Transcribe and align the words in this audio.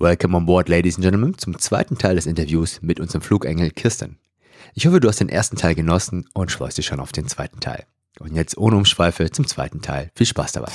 Welcome 0.00 0.36
on 0.36 0.44
board, 0.44 0.68
ladies 0.68 0.96
and 0.96 1.04
gentlemen, 1.04 1.38
zum 1.38 1.56
zweiten 1.56 1.96
Teil 1.96 2.16
des 2.16 2.26
Interviews 2.26 2.82
mit 2.82 2.98
unserem 2.98 3.22
Flugengel 3.22 3.70
Kirsten. 3.70 4.18
Ich 4.74 4.88
hoffe, 4.88 4.98
du 4.98 5.06
hast 5.06 5.20
den 5.20 5.28
ersten 5.28 5.56
Teil 5.56 5.76
genossen 5.76 6.28
und 6.34 6.50
freust 6.50 6.78
dich 6.78 6.86
schon 6.86 6.98
auf 6.98 7.12
den 7.12 7.28
zweiten 7.28 7.60
Teil. 7.60 7.84
Und 8.18 8.34
jetzt 8.34 8.58
ohne 8.58 8.74
Umschweife 8.74 9.30
zum 9.30 9.46
zweiten 9.46 9.82
Teil. 9.82 10.10
Viel 10.16 10.26
Spaß 10.26 10.50
dabei. 10.50 10.72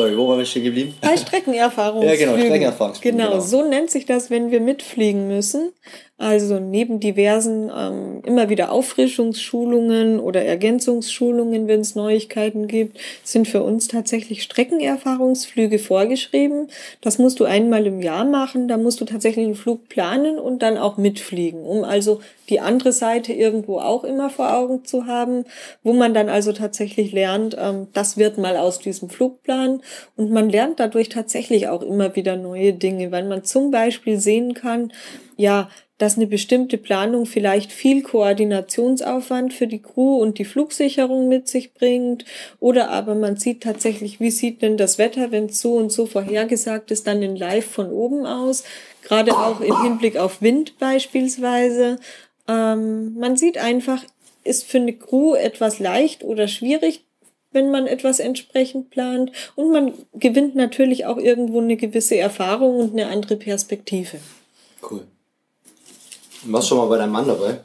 Sorry, 0.00 0.16
wo 0.16 0.28
waren 0.28 0.38
wir 0.38 0.46
stehen 0.46 0.64
geblieben? 0.64 0.94
Bei 1.02 1.14
Streckenerfahrungsflügen. 1.14 2.18
ja, 2.18 2.32
genau, 2.32 2.38
Streckenerfahrungsflügen. 2.42 3.18
Genau, 3.18 3.30
genau, 3.32 3.42
so 3.42 3.68
nennt 3.68 3.90
sich 3.90 4.06
das, 4.06 4.30
wenn 4.30 4.50
wir 4.50 4.60
mitfliegen 4.60 5.28
müssen. 5.28 5.72
Also 6.20 6.60
neben 6.60 7.00
diversen 7.00 7.70
ähm, 7.74 8.20
immer 8.26 8.50
wieder 8.50 8.72
Auffrischungsschulungen 8.72 10.20
oder 10.20 10.44
Ergänzungsschulungen, 10.44 11.66
wenn 11.66 11.80
es 11.80 11.94
Neuigkeiten 11.94 12.66
gibt, 12.68 12.98
sind 13.24 13.48
für 13.48 13.62
uns 13.62 13.88
tatsächlich 13.88 14.42
Streckenerfahrungsflüge 14.42 15.78
vorgeschrieben. 15.78 16.68
Das 17.00 17.16
musst 17.16 17.40
du 17.40 17.46
einmal 17.46 17.86
im 17.86 18.02
Jahr 18.02 18.26
machen. 18.26 18.68
Da 18.68 18.76
musst 18.76 19.00
du 19.00 19.06
tatsächlich 19.06 19.46
einen 19.46 19.54
Flug 19.54 19.88
planen 19.88 20.38
und 20.38 20.60
dann 20.60 20.76
auch 20.76 20.98
mitfliegen, 20.98 21.62
um 21.62 21.84
also 21.84 22.20
die 22.50 22.60
andere 22.60 22.92
Seite 22.92 23.32
irgendwo 23.32 23.78
auch 23.78 24.04
immer 24.04 24.28
vor 24.28 24.54
Augen 24.54 24.84
zu 24.84 25.06
haben, 25.06 25.44
wo 25.82 25.94
man 25.94 26.12
dann 26.12 26.28
also 26.28 26.52
tatsächlich 26.52 27.12
lernt, 27.12 27.56
ähm, 27.58 27.86
das 27.94 28.18
wird 28.18 28.36
mal 28.36 28.58
aus 28.58 28.78
diesem 28.78 29.08
Flugplan 29.08 29.80
und 30.16 30.30
man 30.30 30.50
lernt 30.50 30.80
dadurch 30.80 31.08
tatsächlich 31.08 31.68
auch 31.68 31.80
immer 31.80 32.14
wieder 32.14 32.36
neue 32.36 32.74
Dinge, 32.74 33.10
weil 33.10 33.24
man 33.24 33.42
zum 33.42 33.70
Beispiel 33.70 34.18
sehen 34.18 34.52
kann, 34.52 34.92
ja, 35.38 35.70
dass 36.00 36.16
eine 36.16 36.26
bestimmte 36.26 36.78
Planung 36.78 37.26
vielleicht 37.26 37.72
viel 37.72 38.02
Koordinationsaufwand 38.02 39.52
für 39.52 39.66
die 39.66 39.82
Crew 39.82 40.16
und 40.16 40.38
die 40.38 40.46
Flugsicherung 40.46 41.28
mit 41.28 41.46
sich 41.46 41.74
bringt. 41.74 42.24
Oder 42.58 42.88
aber 42.88 43.14
man 43.14 43.36
sieht 43.36 43.62
tatsächlich, 43.62 44.18
wie 44.18 44.30
sieht 44.30 44.62
denn 44.62 44.78
das 44.78 44.96
Wetter, 44.96 45.30
wenn 45.30 45.46
es 45.46 45.60
so 45.60 45.74
und 45.74 45.92
so 45.92 46.06
vorhergesagt 46.06 46.90
ist, 46.90 47.06
dann 47.06 47.22
in 47.22 47.36
Live 47.36 47.66
von 47.66 47.92
oben 47.92 48.24
aus. 48.24 48.64
Gerade 49.02 49.32
auch 49.32 49.60
im 49.60 49.82
Hinblick 49.82 50.16
auf 50.16 50.40
Wind 50.40 50.78
beispielsweise. 50.78 51.98
Ähm, 52.48 53.12
man 53.18 53.36
sieht 53.36 53.58
einfach, 53.58 54.02
ist 54.42 54.64
für 54.64 54.78
eine 54.78 54.94
Crew 54.94 55.34
etwas 55.34 55.80
leicht 55.80 56.24
oder 56.24 56.48
schwierig, 56.48 57.04
wenn 57.52 57.70
man 57.70 57.86
etwas 57.86 58.20
entsprechend 58.20 58.88
plant. 58.88 59.32
Und 59.54 59.70
man 59.70 59.92
gewinnt 60.14 60.54
natürlich 60.54 61.04
auch 61.04 61.18
irgendwo 61.18 61.60
eine 61.60 61.76
gewisse 61.76 62.16
Erfahrung 62.16 62.76
und 62.76 62.92
eine 62.92 63.08
andere 63.08 63.36
Perspektive. 63.36 64.16
Cool. 64.90 65.06
Warst 66.44 66.68
schon 66.68 66.78
mal 66.78 66.86
bei 66.86 66.98
deinem 66.98 67.12
Mann 67.12 67.26
dabei? 67.26 67.60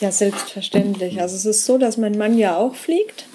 Ja, 0.00 0.10
selbstverständlich. 0.10 1.20
Also 1.20 1.36
es 1.36 1.46
ist 1.46 1.64
so, 1.64 1.78
dass 1.78 1.96
mein 1.96 2.18
Mann 2.18 2.36
ja 2.36 2.56
auch 2.56 2.74
fliegt 2.74 3.26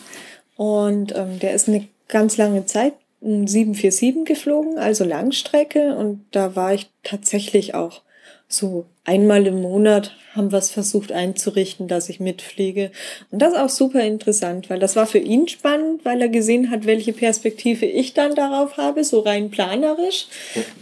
und 0.55 1.15
ähm, 1.15 1.39
der 1.39 1.53
ist 1.53 1.67
eine 1.67 1.87
ganz 2.07 2.37
lange 2.37 2.65
Zeit 2.65 2.93
747 3.21 4.25
geflogen, 4.25 4.77
also 4.77 5.03
Langstrecke 5.03 5.95
und 5.95 6.25
da 6.31 6.55
war 6.55 6.73
ich 6.73 6.89
tatsächlich 7.03 7.75
auch 7.75 8.01
so 8.47 8.85
einmal 9.05 9.47
im 9.47 9.61
Monat 9.61 10.15
haben 10.35 10.51
wir 10.51 10.59
es 10.59 10.71
versucht 10.71 11.11
einzurichten, 11.11 11.87
dass 11.87 12.07
ich 12.07 12.19
mitfliege. 12.19 12.91
Und 13.31 13.41
das 13.41 13.53
ist 13.53 13.59
auch 13.59 13.69
super 13.69 14.01
interessant, 14.01 14.69
weil 14.69 14.79
das 14.79 14.95
war 14.95 15.05
für 15.05 15.17
ihn 15.17 15.47
spannend, 15.47 16.05
weil 16.05 16.21
er 16.21 16.29
gesehen 16.29 16.71
hat, 16.71 16.85
welche 16.85 17.11
Perspektive 17.11 17.85
ich 17.85 18.13
dann 18.13 18.35
darauf 18.35 18.77
habe, 18.77 19.03
so 19.03 19.19
rein 19.19 19.51
planerisch. 19.51 20.27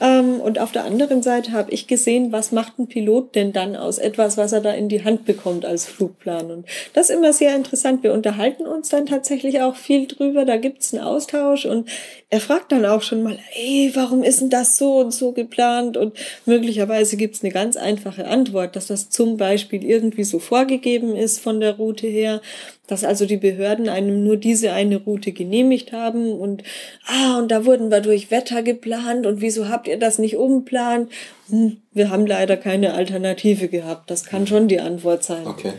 Ähm, 0.02 0.40
und 0.40 0.60
auf 0.60 0.72
der 0.72 0.86
anderen 0.86 1.24
Seite 1.24 1.52
habe 1.52 1.72
ich 1.72 1.88
gesehen, 1.88 2.32
was 2.32 2.52
macht 2.52 2.78
ein 2.78 2.88
Pilot 2.88 3.36
denn 3.36 3.52
dann 3.52 3.76
aus 3.76 3.98
etwas, 3.98 4.38
was 4.38 4.52
er 4.52 4.62
da 4.62 4.72
in 4.72 4.90
die 4.90 5.04
Hand 5.04 5.26
bekommt 5.26 5.66
als 5.66 5.86
Flugplan. 5.86 6.52
Und 6.52 6.68
das 6.94 7.10
ist 7.10 7.16
immer 7.16 7.34
sehr 7.34 7.56
interessant. 7.56 8.04
Wir 8.04 8.14
unterhalten 8.14 8.68
uns 8.68 8.90
dann 8.90 9.08
tatsächlich 9.08 9.62
auch 9.62 9.76
viel 9.76 10.06
drüber. 10.06 10.46
Da 10.46 10.58
gibt 10.58 10.84
es 10.84 10.94
einen 10.94 11.04
Austausch 11.04 11.66
und 11.66 11.90
er 12.30 12.40
fragt 12.40 12.72
dann 12.72 12.86
auch 12.86 13.02
schon 13.02 13.24
mal, 13.24 13.40
ey, 13.56 13.92
warum 13.96 14.24
ist 14.24 14.42
denn 14.42 14.52
das 14.52 14.78
so 14.78 14.98
und 14.98 15.12
so 15.12 15.32
geplant? 15.32 15.98
Und 15.98 16.16
möglicherweise 16.46 17.18
gibt 17.18 17.36
es 17.36 17.44
eine 17.44 17.52
ganz 17.52 17.76
einfache 17.76 18.09
einfache 18.10 18.28
Antwort, 18.28 18.76
dass 18.76 18.88
das 18.88 19.10
zum 19.10 19.38
Beispiel 19.38 19.84
irgendwie 19.84 20.24
so 20.24 20.40
vorgegeben 20.40 21.16
ist 21.16 21.40
von 21.40 21.60
der 21.60 21.76
Route 21.76 22.08
her, 22.08 22.42
dass 22.88 23.04
also 23.04 23.26
die 23.26 23.38
Behörden 23.38 23.88
einem 23.88 24.24
nur 24.24 24.38
diese 24.38 24.72
eine 24.72 24.98
Route 24.98 25.32
genehmigt 25.32 25.92
haben 25.92 26.34
und 26.34 26.64
ah, 27.06 27.38
und 27.38 27.50
da 27.50 27.66
wurden 27.66 27.92
wir 27.92 28.02
durch 28.02 28.32
Wetter 28.32 28.64
geplant 28.64 29.26
und 29.26 29.42
wieso 29.42 29.70
habt 29.70 29.88
ihr 29.88 30.00
das 30.00 30.18
nicht 30.18 30.38
umplant? 30.38 31.12
Hm, 31.50 31.78
wir 31.92 32.10
haben 32.10 32.26
leider 32.26 32.58
keine 32.58 32.94
Alternative 32.94 33.68
gehabt. 33.68 34.10
Das 34.10 34.26
kann 34.26 34.48
schon 34.48 34.68
die 34.68 34.80
Antwort 34.80 35.24
sein. 35.24 35.46
Okay. 35.46 35.74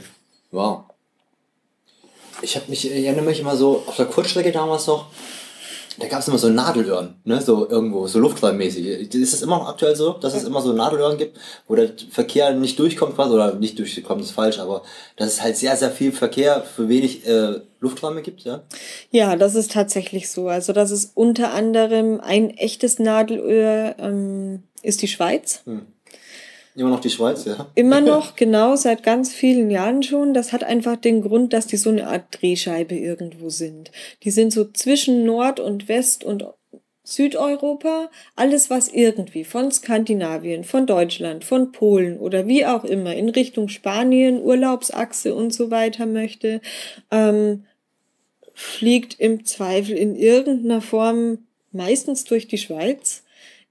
Wow. 0.53 0.85
Ich 2.43 2.57
habe 2.57 2.67
mich, 2.69 2.91
ich 2.91 3.05
erinnere 3.05 3.25
mich 3.25 3.41
immer 3.41 3.57
so 3.57 3.83
auf 3.87 3.97
der 3.97 4.07
Kurzstrecke 4.07 4.53
damals 4.53 4.87
noch, 4.87 5.07
da 6.01 6.09
gab 6.09 6.21
es 6.21 6.29
immer 6.29 6.39
so 6.39 6.49
Nadelöhren, 6.49 7.15
ne? 7.25 7.41
so 7.41 7.69
irgendwo, 7.69 8.07
so 8.07 8.19
luftfallmäßig. 8.19 9.15
Ist 9.15 9.35
es 9.35 9.43
immer 9.43 9.59
noch 9.59 9.69
aktuell 9.69 9.95
so, 9.95 10.15
dass 10.15 10.35
es 10.35 10.45
immer 10.45 10.63
so 10.63 10.73
Nadelöhren 10.73 11.19
gibt, 11.19 11.39
wo 11.69 11.75
der 11.75 11.91
Verkehr 12.11 12.53
nicht 12.55 12.79
durchkommt 12.79 13.15
quasi, 13.15 13.33
oder 13.33 13.55
nicht 13.55 13.79
durchkommt, 13.79 14.23
ist 14.23 14.31
falsch, 14.31 14.59
aber 14.59 14.83
dass 15.17 15.29
es 15.29 15.43
halt 15.43 15.57
sehr, 15.57 15.77
sehr 15.77 15.91
viel 15.91 16.13
Verkehr 16.13 16.63
für 16.63 16.89
wenig 16.89 17.27
äh, 17.27 17.61
Lufträume 17.81 18.23
gibt, 18.23 18.43
ja? 18.43 18.63
Ja, 19.11 19.37
das 19.37 19.55
ist 19.55 19.73
tatsächlich 19.73 20.31
so. 20.31 20.49
Also 20.49 20.73
das 20.73 20.91
ist 20.91 21.13
unter 21.15 21.53
anderem 21.53 22.21
ein 22.21 22.51
echtes 22.51 22.99
Nadelöhr 22.99 23.95
ähm, 23.99 24.63
ist 24.83 25.03
die 25.03 25.09
Schweiz. 25.09 25.63
Hm. 25.65 25.87
Immer 26.77 26.91
noch 26.91 27.01
die 27.01 27.11
Schweiz, 27.11 27.45
ja. 27.45 27.67
Immer 27.75 28.01
noch, 28.01 28.37
genau, 28.37 28.77
seit 28.77 29.03
ganz 29.03 29.33
vielen 29.33 29.71
Jahren 29.71 30.03
schon. 30.03 30.35
Das 30.35 30.53
hat 30.53 30.65
einfach 30.65 30.97
den 30.97 31.23
Grund, 31.23 31.53
dass 31.53 31.67
die 31.67 31.77
so 31.77 31.91
eine 31.91 32.07
Art 32.07 32.25
Drehscheibe 32.31 32.95
irgendwo 32.95 33.51
sind. 33.51 33.91
Die 34.23 34.31
sind 34.31 34.53
so 34.53 34.65
zwischen 34.65 35.25
Nord 35.25 35.61
und 35.61 35.89
West 35.89 36.25
und 36.25 36.45
Südeuropa, 37.03 38.11
alles 38.37 38.71
was 38.71 38.89
irgendwie 38.89 39.45
von 39.45 39.73
Skandinavien, 39.73 40.63
von 40.63 40.87
Deutschland, 40.87 41.45
von 41.45 41.73
Polen 41.73 42.19
oder 42.19 42.47
wie 42.47 42.65
auch 42.67 42.85
immer 42.85 43.15
in 43.15 43.29
Richtung 43.31 43.69
Spanien, 43.69 44.41
Urlaubsachse 44.41 45.35
und 45.35 45.53
so 45.53 45.71
weiter 45.71 46.07
möchte, 46.07 46.61
ähm, 47.11 47.65
fliegt 48.55 49.19
im 49.19 49.45
Zweifel 49.45 49.97
in 49.97 50.15
irgendeiner 50.15 50.83
Form 50.83 51.39
meistens 51.73 52.25
durch 52.25 52.47
die 52.47 52.59
Schweiz 52.59 53.25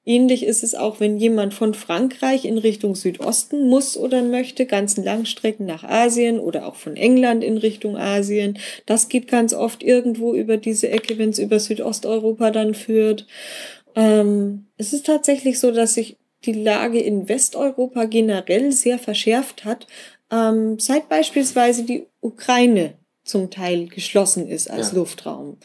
Ähnlich 0.09 0.43
ist 0.43 0.63
es 0.63 0.73
auch, 0.73 0.99
wenn 0.99 1.19
jemand 1.19 1.53
von 1.53 1.75
Frankreich 1.75 2.43
in 2.45 2.57
Richtung 2.57 2.95
Südosten 2.95 3.69
muss 3.69 3.95
oder 3.95 4.23
möchte, 4.23 4.65
ganzen 4.65 5.03
Langstrecken 5.03 5.67
nach 5.67 5.83
Asien 5.83 6.39
oder 6.39 6.65
auch 6.65 6.73
von 6.73 6.97
England 6.97 7.43
in 7.43 7.59
Richtung 7.59 7.95
Asien. 7.95 8.57
Das 8.87 9.07
geht 9.09 9.27
ganz 9.27 9.53
oft 9.53 9.83
irgendwo 9.83 10.33
über 10.33 10.57
diese 10.57 10.89
Ecke, 10.89 11.19
wenn 11.19 11.29
es 11.29 11.37
über 11.37 11.59
Südosteuropa 11.59 12.49
dann 12.49 12.73
führt. 12.73 13.27
Ähm, 13.95 14.65
es 14.77 14.93
ist 14.93 15.05
tatsächlich 15.05 15.59
so, 15.59 15.69
dass 15.69 15.93
sich 15.93 16.17
die 16.43 16.53
Lage 16.53 16.99
in 16.99 17.29
Westeuropa 17.29 18.05
generell 18.05 18.71
sehr 18.71 18.97
verschärft 18.97 19.63
hat, 19.63 19.85
ähm, 20.31 20.79
seit 20.79 21.07
beispielsweise 21.07 21.83
die 21.83 22.07
Ukraine 22.19 22.95
zum 23.25 23.51
Teil 23.51 23.85
geschlossen 23.85 24.47
ist 24.47 24.71
als 24.71 24.89
ja. 24.91 24.97
Luftraum. 24.97 25.57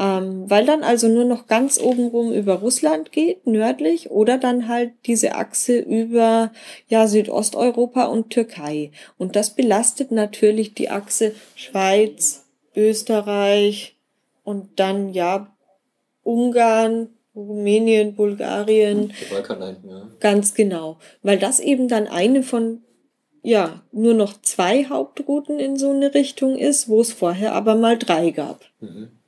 Ähm, 0.00 0.48
weil 0.48 0.64
dann 0.64 0.82
also 0.82 1.08
nur 1.08 1.26
noch 1.26 1.46
ganz 1.46 1.78
obenrum 1.78 2.32
über 2.32 2.54
Russland 2.54 3.12
geht, 3.12 3.46
nördlich, 3.46 4.10
oder 4.10 4.38
dann 4.38 4.66
halt 4.66 4.92
diese 5.04 5.34
Achse 5.34 5.78
über 5.78 6.52
ja, 6.88 7.06
Südosteuropa 7.06 8.04
und 8.04 8.30
Türkei. 8.30 8.92
Und 9.18 9.36
das 9.36 9.54
belastet 9.54 10.10
natürlich 10.10 10.72
die 10.72 10.88
Achse 10.88 11.34
Schweiz, 11.54 12.46
Österreich 12.74 13.94
und 14.42 14.80
dann 14.80 15.12
ja 15.12 15.54
Ungarn, 16.22 17.10
Rumänien, 17.36 18.14
Bulgarien. 18.14 19.12
Balkan, 19.30 19.76
ja. 19.86 20.08
Ganz 20.18 20.54
genau. 20.54 20.98
Weil 21.22 21.38
das 21.38 21.60
eben 21.60 21.88
dann 21.88 22.08
eine 22.08 22.42
von 22.42 22.80
ja, 23.42 23.82
nur 23.92 24.14
noch 24.14 24.40
zwei 24.40 24.86
Hauptrouten 24.86 25.58
in 25.58 25.76
so 25.76 25.90
eine 25.90 26.14
Richtung 26.14 26.56
ist, 26.56 26.88
wo 26.88 27.02
es 27.02 27.12
vorher 27.12 27.54
aber 27.54 27.74
mal 27.74 27.98
drei 27.98 28.30
gab. 28.30 28.64
Mhm. 28.80 29.19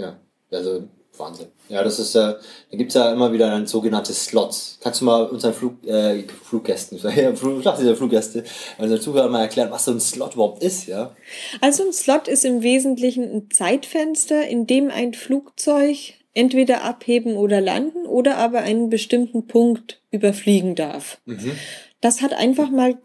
Ja, 0.00 0.18
also 0.50 0.88
Wahnsinn. 1.20 1.48
Ja, 1.68 1.84
das 1.84 1.98
ist 1.98 2.14
ja, 2.14 2.32
da 2.70 2.76
gibt 2.76 2.90
es 2.90 2.94
ja 2.94 3.12
immer 3.12 3.32
wieder 3.32 3.52
ein 3.52 3.66
sogenanntes 3.66 4.24
Slots. 4.24 4.78
Kannst 4.80 5.00
du 5.00 5.04
mal 5.04 5.26
unseren 5.26 5.54
Flug, 5.54 5.84
äh, 5.86 6.24
Fluggästen, 6.42 6.98
Fluggäste, 7.36 7.96
Fluggäste, 7.96 8.44
unseren 8.78 9.00
Zuhörern 9.00 9.30
mal 9.30 9.42
erklären, 9.42 9.70
was 9.70 9.84
so 9.84 9.92
ein 9.92 10.00
Slot 10.00 10.34
überhaupt 10.34 10.62
ist, 10.62 10.86
ja? 10.86 11.14
Also 11.60 11.84
ein 11.84 11.92
Slot 11.92 12.26
ist 12.26 12.44
im 12.44 12.62
Wesentlichen 12.62 13.30
ein 13.30 13.50
Zeitfenster, 13.50 14.46
in 14.48 14.66
dem 14.66 14.90
ein 14.90 15.14
Flugzeug 15.14 16.14
entweder 16.32 16.84
abheben 16.84 17.36
oder 17.36 17.60
landen 17.60 18.06
oder 18.06 18.36
aber 18.38 18.60
einen 18.60 18.88
bestimmten 18.88 19.46
Punkt 19.46 20.00
überfliegen 20.10 20.74
darf. 20.74 21.20
Mhm. 21.26 21.52
Das 22.00 22.22
hat 22.22 22.32
einfach 22.32 22.70
mal 22.70 22.98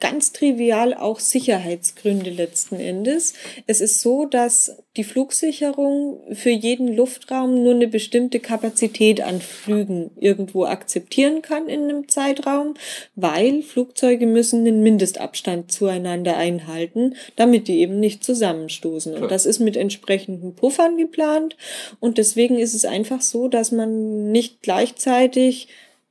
ganz 0.00 0.32
trivial 0.32 0.94
auch 0.94 1.18
Sicherheitsgründe 1.18 2.30
letzten 2.30 2.76
Endes. 2.76 3.34
Es 3.66 3.80
ist 3.80 4.00
so, 4.00 4.26
dass 4.26 4.76
die 4.96 5.04
Flugsicherung 5.04 6.20
für 6.32 6.50
jeden 6.50 6.94
Luftraum 6.94 7.62
nur 7.62 7.74
eine 7.74 7.88
bestimmte 7.88 8.38
Kapazität 8.40 9.20
an 9.20 9.40
Flügen 9.40 10.10
irgendwo 10.16 10.64
akzeptieren 10.64 11.42
kann 11.42 11.68
in 11.68 11.84
einem 11.84 12.08
Zeitraum, 12.08 12.74
weil 13.16 13.62
Flugzeuge 13.62 14.26
müssen 14.26 14.64
den 14.64 14.82
Mindestabstand 14.82 15.72
zueinander 15.72 16.36
einhalten, 16.36 17.14
damit 17.36 17.66
die 17.68 17.80
eben 17.80 17.98
nicht 17.98 18.22
zusammenstoßen. 18.22 19.14
Und 19.14 19.30
das 19.30 19.46
ist 19.46 19.58
mit 19.58 19.76
entsprechenden 19.76 20.54
Puffern 20.54 20.96
geplant. 20.96 21.56
Und 21.98 22.18
deswegen 22.18 22.58
ist 22.58 22.74
es 22.74 22.84
einfach 22.84 23.20
so, 23.20 23.48
dass 23.48 23.72
man 23.72 24.30
nicht 24.30 24.62
gleichzeitig 24.62 25.68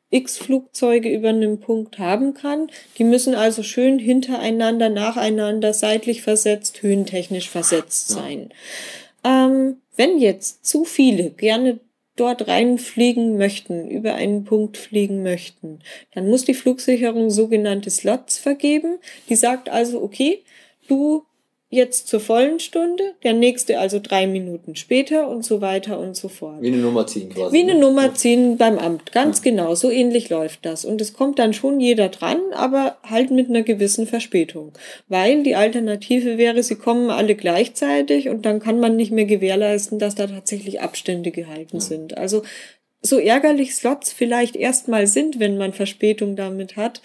x 0.10 0.38
Flugzeuge 0.38 1.10
über 1.10 1.30
einem 1.30 1.60
Punkt 1.60 2.00
haben 2.00 2.34
kann. 2.34 2.70
Die 2.98 3.04
müssen 3.04 3.36
also 3.36 3.64
schön 3.64 4.00
hintereinander, 4.00 4.90
nacheinander, 4.90 5.74
seitlich 5.74 6.22
versetzt, 6.22 6.82
höhentechnisch 6.82 7.50
versetzt 7.50 8.10
sein. 8.10 8.50
Ähm, 9.24 9.82
wenn 9.96 10.18
jetzt 10.20 10.66
zu 10.66 10.86
viele 10.86 11.32
gerne 11.32 11.80
dort 12.16 12.48
reinfliegen 12.48 13.38
möchten, 13.38 13.90
über 13.90 14.16
einen 14.16 14.44
Punkt 14.44 14.78
fliegen 14.78 15.24
möchten, 15.24 15.80
dann 16.14 16.28
muss 16.28 16.46
die 16.46 16.54
Flugsicherung 16.54 17.30
sogenannte 17.30 17.90
Slots 17.90 18.38
vergeben. 18.38 18.98
Die 19.30 19.36
sagt 19.36 19.70
also, 19.70 20.02
okay, 20.02 20.44
du 20.88 21.27
jetzt 21.70 22.08
zur 22.08 22.22
vollen 22.22 22.60
Stunde, 22.60 23.16
der 23.24 23.34
nächste 23.34 23.80
also 23.80 24.00
drei 24.02 24.26
Minuten 24.26 24.78
später 24.78 25.28
und 25.28 25.44
so 25.44 25.60
weiter 25.60 26.00
und 26.00 26.16
so 26.16 26.30
fort. 26.30 26.62
Wie 26.62 26.68
eine 26.68 26.78
Nummer 26.78 27.06
ziehen 27.06 27.30
quasi. 27.30 27.54
Wie 27.54 27.62
eine 27.62 27.74
ne? 27.74 27.80
Nummer 27.82 28.16
ziehen 28.16 28.58
beim 28.58 28.78
Amt, 28.78 29.12
ganz 29.12 29.40
ja. 29.40 29.52
genau, 29.52 29.76
so 29.76 29.92
ähnlich 29.92 30.30
läuft 30.30 30.66
das. 30.66 30.86
Und 30.86 31.02
es 31.02 31.12
kommt 31.14 31.40
dann 31.40 31.54
schon 31.54 31.82
jeder 31.82 32.08
dran, 32.08 32.40
aber 32.54 32.98
halt 33.04 33.32
mit 33.32 33.50
einer 33.50 33.64
gewissen 33.64 34.08
Verspätung. 34.08 34.72
Weil 35.10 35.44
die 35.44 35.56
Alternative 35.56 36.38
wäre, 36.38 36.64
sie 36.64 36.76
kommen 36.76 37.10
alle 37.10 37.36
gleichzeitig 37.36 38.30
und 38.30 38.46
dann 38.46 38.62
kann 38.62 38.80
man 38.80 38.96
nicht 38.96 39.12
mehr 39.12 39.26
gewährleisten, 39.26 40.00
dass 40.00 40.16
da 40.16 40.28
tatsächlich 40.28 40.80
Abstände 40.80 41.32
gehalten 41.32 41.78
ja. 41.78 41.82
sind. 41.82 42.18
Also 42.18 42.44
so 43.02 43.20
ärgerlich 43.20 43.76
Slots 43.76 44.14
vielleicht 44.14 44.56
erstmal 44.56 45.06
sind, 45.06 45.40
wenn 45.40 45.58
man 45.58 45.74
Verspätung 45.74 46.38
damit 46.38 46.78
hat, 46.78 47.02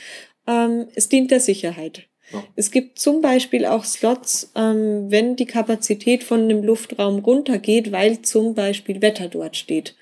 ähm, 0.46 0.86
es 0.94 1.08
dient 1.08 1.32
der 1.32 1.40
Sicherheit. 1.40 2.08
Es 2.56 2.70
gibt 2.70 2.98
zum 2.98 3.20
Beispiel 3.20 3.66
auch 3.66 3.84
Slots, 3.84 4.50
ähm, 4.54 5.10
wenn 5.10 5.36
die 5.36 5.46
Kapazität 5.46 6.22
von 6.22 6.40
einem 6.40 6.62
Luftraum 6.62 7.18
runtergeht, 7.18 7.92
weil 7.92 8.22
zum 8.22 8.54
Beispiel 8.54 9.02
Wetter 9.02 9.28
dort 9.28 9.56
steht. 9.56 9.94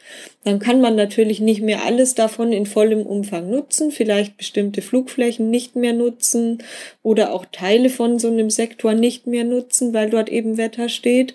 Dann 0.45 0.59
kann 0.59 0.81
man 0.81 0.95
natürlich 0.97 1.41
nicht 1.41 1.61
mehr 1.61 1.85
alles 1.85 2.15
davon 2.15 2.53
in 2.53 2.67
vollem 2.67 3.05
Umfang 3.05 3.51
nutzen, 3.51 3.91
vielleicht 3.91 4.37
bestimmte 4.37 4.83
Flugflächen 4.83 5.51
nicht 5.51 5.77
mehr 5.77 5.93
nutzen 5.93 6.63
oder 7.03 7.33
auch 7.35 7.47
Teile 7.51 7.91
von 7.91 8.19
so 8.19 8.29
einem 8.29 8.51
Sektor 8.51 8.95
nicht 8.95 9.27
mehr 9.27 9.45
nutzen, 9.45 9.93
weil 9.93 10.11
dort 10.11 10.29
eben 10.29 10.57
Wetter 10.57 10.89
steht. 10.89 11.35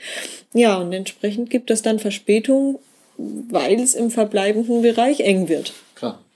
Ja, 0.54 0.78
und 0.78 0.94
entsprechend 0.94 1.50
gibt 1.50 1.72
es 1.72 1.82
dann 1.82 2.00
Verspätung, 2.00 2.80
weil 3.18 3.80
es 3.80 3.96
im 3.96 4.12
verbleibenden 4.12 4.82
Bereich 4.82 5.22
eng 5.22 5.50
wird. 5.50 5.74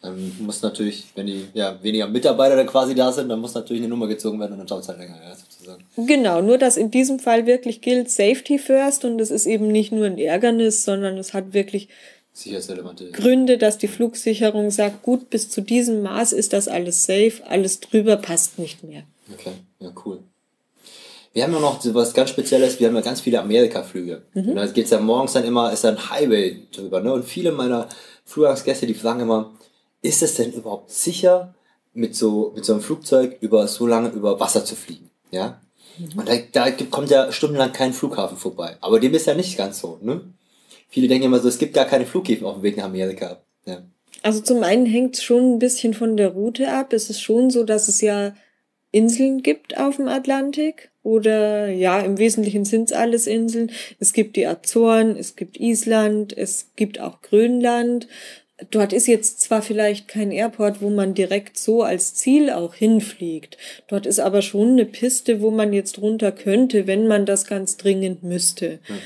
Dann 0.01 0.33
muss 0.39 0.61
natürlich, 0.61 1.05
wenn 1.15 1.27
die 1.27 1.47
ja, 1.53 1.77
weniger 1.83 2.07
Mitarbeiter 2.07 2.55
da 2.55 2.63
quasi 2.63 2.95
da 2.95 3.11
sind, 3.11 3.27
dann 3.27 3.41
muss 3.41 3.53
natürlich 3.53 3.81
eine 3.81 3.89
Nummer 3.89 4.07
gezogen 4.07 4.39
werden 4.39 4.53
und 4.53 4.59
dann 4.59 4.67
dauert 4.67 4.83
es 4.83 4.87
halt 4.87 4.99
länger, 4.99 5.19
ja, 5.21 5.35
sozusagen. 5.35 5.83
Genau, 5.97 6.41
nur 6.41 6.57
dass 6.57 6.77
in 6.77 6.89
diesem 6.89 7.19
Fall 7.19 7.45
wirklich 7.45 7.81
gilt 7.81 8.09
Safety 8.09 8.59
first 8.59 9.03
und 9.03 9.19
es 9.19 9.29
ist 9.29 9.45
eben 9.45 9.67
nicht 9.67 9.91
nur 9.91 10.05
ein 10.05 10.17
Ärgernis, 10.17 10.85
sondern 10.85 11.17
es 11.17 11.33
hat 11.33 11.53
wirklich 11.53 11.89
Gründe, 13.11 13.57
dass 13.57 13.77
die 13.77 13.89
Flugsicherung 13.89 14.71
sagt, 14.71 15.03
gut, 15.03 15.29
bis 15.29 15.49
zu 15.49 15.61
diesem 15.61 16.01
Maß 16.01 16.31
ist 16.31 16.53
das 16.53 16.69
alles 16.69 17.03
safe, 17.03 17.41
alles 17.45 17.81
drüber 17.81 18.15
passt 18.15 18.59
nicht 18.59 18.83
mehr. 18.83 19.03
Okay, 19.33 19.51
ja, 19.79 19.91
cool. 20.05 20.19
Wir 21.33 21.43
haben 21.43 21.53
ja 21.53 21.59
noch 21.59 21.81
so 21.81 21.93
was 21.93 22.13
ganz 22.13 22.29
Spezielles, 22.29 22.79
wir 22.79 22.87
haben 22.87 22.95
ja 22.95 23.01
ganz 23.01 23.21
viele 23.21 23.41
Amerika-Flüge. 23.41 24.21
Mhm. 24.33 24.49
Und 24.49 24.55
da 24.55 24.65
geht 24.67 24.85
es 24.85 24.91
ja 24.91 24.99
morgens 24.99 25.33
dann 25.33 25.43
immer, 25.43 25.71
ist 25.71 25.83
da 25.83 25.89
ein 25.89 26.09
Highway 26.09 26.61
drüber. 26.71 27.01
Ne? 27.01 27.13
Und 27.13 27.25
viele 27.25 27.51
meiner 27.51 27.89
Flughausgäste, 28.25 28.87
die 28.87 28.93
fragen 28.93 29.19
immer, 29.21 29.51
ist 30.01 30.23
es 30.23 30.35
denn 30.35 30.51
überhaupt 30.51 30.91
sicher, 30.91 31.53
mit 31.93 32.15
so, 32.15 32.51
mit 32.55 32.65
so 32.65 32.73
einem 32.73 32.81
Flugzeug 32.81 33.37
über 33.41 33.67
so 33.67 33.87
lange 33.87 34.09
über 34.09 34.39
Wasser 34.39 34.63
zu 34.63 34.75
fliegen? 34.75 35.09
Ja? 35.31 35.61
Mhm. 35.97 36.19
Und 36.19 36.29
da, 36.29 36.35
da 36.51 36.71
kommt 36.89 37.09
ja 37.09 37.31
stundenlang 37.31 37.73
kein 37.73 37.93
Flughafen 37.93 38.37
vorbei. 38.37 38.77
Aber 38.81 38.99
dem 38.99 39.13
ist 39.13 39.27
ja 39.27 39.33
nicht 39.33 39.57
ganz 39.57 39.79
so, 39.79 39.99
ne? 40.01 40.21
Viele 40.91 41.07
denken 41.07 41.25
immer 41.25 41.39
so, 41.39 41.47
es 41.47 41.59
gibt 41.59 41.75
gar 41.75 41.85
keine 41.85 42.07
Flughäfen 42.07 42.47
auf 42.47 42.55
dem 42.55 42.63
Weg 42.63 42.77
nach 42.77 42.85
Amerika. 42.85 43.41
Ja. 43.65 43.83
Also 44.23 44.41
zum 44.41 44.63
einen 44.63 44.87
hängt 44.87 45.15
es 45.15 45.23
schon 45.23 45.55
ein 45.55 45.59
bisschen 45.59 45.93
von 45.93 46.17
der 46.17 46.29
Route 46.29 46.71
ab. 46.71 46.93
Es 46.93 47.09
ist 47.11 47.21
schon 47.21 47.51
so, 47.51 47.63
dass 47.63 47.87
es 47.87 48.01
ja 48.01 48.33
Inseln 48.91 49.43
gibt 49.43 49.77
auf 49.77 49.97
dem 49.97 50.07
Atlantik. 50.07 50.89
Oder 51.03 51.69
ja, 51.69 51.99
im 52.01 52.17
Wesentlichen 52.17 52.65
sind 52.65 52.91
es 52.91 52.97
alles 52.97 53.27
Inseln. 53.27 53.71
Es 53.99 54.13
gibt 54.13 54.35
die 54.35 54.47
Azoren, 54.47 55.15
es 55.15 55.35
gibt 55.35 55.59
Island, 55.59 56.35
es 56.35 56.71
gibt 56.75 56.99
auch 56.99 57.21
Grönland. 57.21 58.07
Dort 58.71 58.93
ist 58.93 59.07
jetzt 59.07 59.39
zwar 59.41 59.61
vielleicht 59.61 60.07
kein 60.07 60.31
Airport, 60.31 60.81
wo 60.81 60.89
man 60.89 61.13
direkt 61.13 61.57
so 61.57 61.83
als 61.83 62.13
Ziel 62.13 62.49
auch 62.49 62.73
hinfliegt. 62.73 63.57
Dort 63.87 64.05
ist 64.05 64.19
aber 64.19 64.41
schon 64.41 64.71
eine 64.71 64.85
Piste, 64.85 65.41
wo 65.41 65.49
man 65.49 65.71
jetzt 65.71 66.01
runter 66.01 66.31
könnte, 66.31 66.85
wenn 66.85 67.07
man 67.07 67.25
das 67.25 67.45
ganz 67.45 67.77
dringend 67.77 68.23
müsste. 68.23 68.79
Hm. 68.83 68.97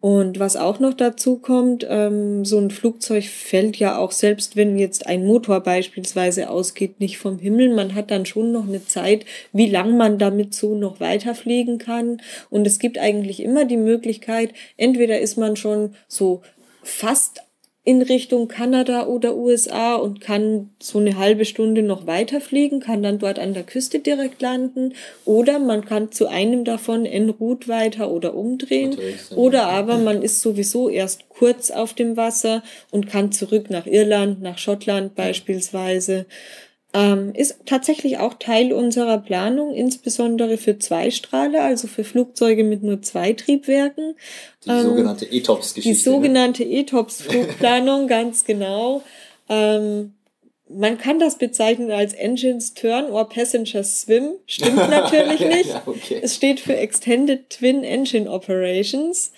Und 0.00 0.38
was 0.38 0.56
auch 0.56 0.80
noch 0.80 0.94
dazu 0.94 1.36
kommt, 1.36 1.86
ähm, 1.88 2.46
so 2.46 2.58
ein 2.58 2.70
Flugzeug 2.70 3.24
fällt 3.24 3.76
ja 3.76 3.98
auch, 3.98 4.12
selbst 4.12 4.56
wenn 4.56 4.78
jetzt 4.78 5.06
ein 5.06 5.26
Motor 5.26 5.60
beispielsweise 5.60 6.48
ausgeht, 6.48 7.00
nicht 7.00 7.18
vom 7.18 7.38
Himmel. 7.38 7.74
Man 7.74 7.94
hat 7.94 8.10
dann 8.10 8.24
schon 8.24 8.50
noch 8.50 8.66
eine 8.66 8.84
Zeit, 8.86 9.26
wie 9.52 9.68
lang 9.68 9.98
man 9.98 10.18
damit 10.18 10.54
so 10.54 10.74
noch 10.74 11.00
weiterfliegen 11.00 11.76
kann. 11.76 12.22
Und 12.48 12.66
es 12.66 12.78
gibt 12.78 12.96
eigentlich 12.96 13.42
immer 13.42 13.66
die 13.66 13.76
Möglichkeit, 13.76 14.54
entweder 14.78 15.20
ist 15.20 15.36
man 15.36 15.56
schon 15.56 15.94
so 16.08 16.40
fast 16.82 17.42
in 17.90 18.02
Richtung 18.02 18.46
Kanada 18.46 19.08
oder 19.08 19.34
USA 19.34 19.96
und 19.96 20.20
kann 20.20 20.70
so 20.78 21.00
eine 21.00 21.18
halbe 21.18 21.44
Stunde 21.44 21.82
noch 21.82 22.06
weiterfliegen, 22.06 22.78
kann 22.78 23.02
dann 23.02 23.18
dort 23.18 23.40
an 23.40 23.52
der 23.52 23.64
Küste 23.64 23.98
direkt 23.98 24.40
landen 24.40 24.94
oder 25.24 25.58
man 25.58 25.84
kann 25.84 26.12
zu 26.12 26.28
einem 26.28 26.64
davon 26.64 27.04
en 27.04 27.30
route 27.30 27.66
weiter 27.66 28.12
oder 28.12 28.34
umdrehen 28.34 28.96
oder 29.34 29.66
aber 29.66 29.98
man 29.98 30.22
ist 30.22 30.40
sowieso 30.40 30.88
erst 30.88 31.28
kurz 31.30 31.72
auf 31.72 31.92
dem 31.92 32.16
Wasser 32.16 32.62
und 32.92 33.08
kann 33.08 33.32
zurück 33.32 33.70
nach 33.70 33.86
Irland, 33.86 34.40
nach 34.40 34.58
Schottland 34.58 35.16
beispielsweise. 35.16 36.26
Ähm, 36.92 37.32
ist 37.34 37.56
tatsächlich 37.66 38.18
auch 38.18 38.34
Teil 38.34 38.72
unserer 38.72 39.18
Planung, 39.18 39.72
insbesondere 39.72 40.58
für 40.58 40.78
Zweistrahler, 40.78 41.62
also 41.62 41.86
für 41.86 42.02
Flugzeuge 42.02 42.64
mit 42.64 42.82
nur 42.82 43.00
zwei 43.00 43.32
Triebwerken. 43.32 44.16
Die 44.64 44.70
ähm, 44.70 44.82
sogenannte 44.82 45.30
ETOPS-Geschichte. 45.30 45.88
Die 45.88 46.10
ne? 46.10 46.16
sogenannte 46.16 46.64
ne? 46.64 46.80
ETOPS-Flugplanung, 46.80 48.06
ganz 48.08 48.44
genau. 48.44 49.02
Ähm, 49.48 50.14
man 50.68 50.98
kann 50.98 51.18
das 51.18 51.38
bezeichnen 51.38 51.90
als 51.92 52.12
Engines 52.12 52.74
Turn 52.74 53.06
or 53.06 53.28
Passengers 53.28 54.00
Swim. 54.00 54.32
Stimmt 54.46 54.76
natürlich 54.90 55.40
nicht. 55.40 55.70
ja, 55.70 55.82
okay. 55.86 56.20
Es 56.22 56.34
steht 56.36 56.60
für 56.60 56.76
Extended 56.76 57.50
Twin 57.50 57.84
Engine 57.84 58.30
Operations 58.30 59.32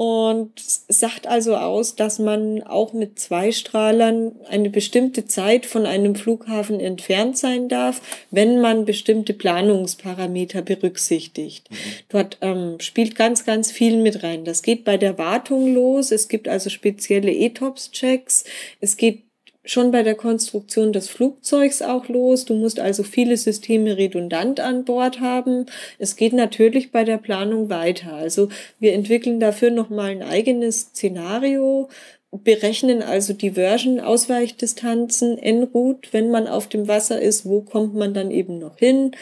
und 0.00 0.52
sagt 0.56 1.26
also 1.26 1.56
aus, 1.56 1.94
dass 1.94 2.18
man 2.18 2.62
auch 2.62 2.94
mit 2.94 3.18
zwei 3.18 3.52
Strahlern 3.52 4.32
eine 4.48 4.70
bestimmte 4.70 5.26
Zeit 5.26 5.66
von 5.66 5.84
einem 5.84 6.14
Flughafen 6.14 6.80
entfernt 6.80 7.36
sein 7.36 7.68
darf, 7.68 8.00
wenn 8.30 8.62
man 8.62 8.86
bestimmte 8.86 9.34
Planungsparameter 9.34 10.62
berücksichtigt. 10.62 11.70
Mhm. 11.70 11.76
Dort 12.08 12.38
ähm, 12.40 12.76
spielt 12.80 13.14
ganz, 13.14 13.44
ganz 13.44 13.70
viel 13.70 13.98
mit 13.98 14.22
rein. 14.22 14.46
Das 14.46 14.62
geht 14.62 14.84
bei 14.84 14.96
der 14.96 15.18
Wartung 15.18 15.74
los. 15.74 16.12
Es 16.12 16.28
gibt 16.28 16.48
also 16.48 16.70
spezielle 16.70 17.34
ETOPS-Checks. 17.34 18.44
Es 18.80 18.96
geht 18.96 19.24
schon 19.64 19.90
bei 19.90 20.02
der 20.02 20.14
Konstruktion 20.14 20.92
des 20.92 21.08
Flugzeugs 21.08 21.82
auch 21.82 22.08
los. 22.08 22.44
Du 22.44 22.54
musst 22.54 22.80
also 22.80 23.02
viele 23.02 23.36
Systeme 23.36 23.96
redundant 23.96 24.60
an 24.60 24.84
Bord 24.84 25.20
haben. 25.20 25.66
Es 25.98 26.16
geht 26.16 26.32
natürlich 26.32 26.92
bei 26.92 27.04
der 27.04 27.18
Planung 27.18 27.68
weiter. 27.68 28.14
Also 28.14 28.48
wir 28.78 28.94
entwickeln 28.94 29.40
dafür 29.40 29.70
nochmal 29.70 30.10
ein 30.10 30.22
eigenes 30.22 30.80
Szenario, 30.80 31.88
berechnen 32.30 33.02
also 33.02 33.32
Diversion, 33.32 34.00
Ausweichdistanzen, 34.00 35.36
en-route, 35.38 36.12
wenn 36.12 36.30
man 36.30 36.46
auf 36.46 36.68
dem 36.68 36.88
Wasser 36.88 37.20
ist, 37.20 37.44
wo 37.44 37.62
kommt 37.62 37.94
man 37.94 38.14
dann 38.14 38.30
eben 38.30 38.58
noch 38.58 38.78
hin. 38.78 39.12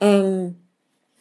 Ähm, 0.00 0.56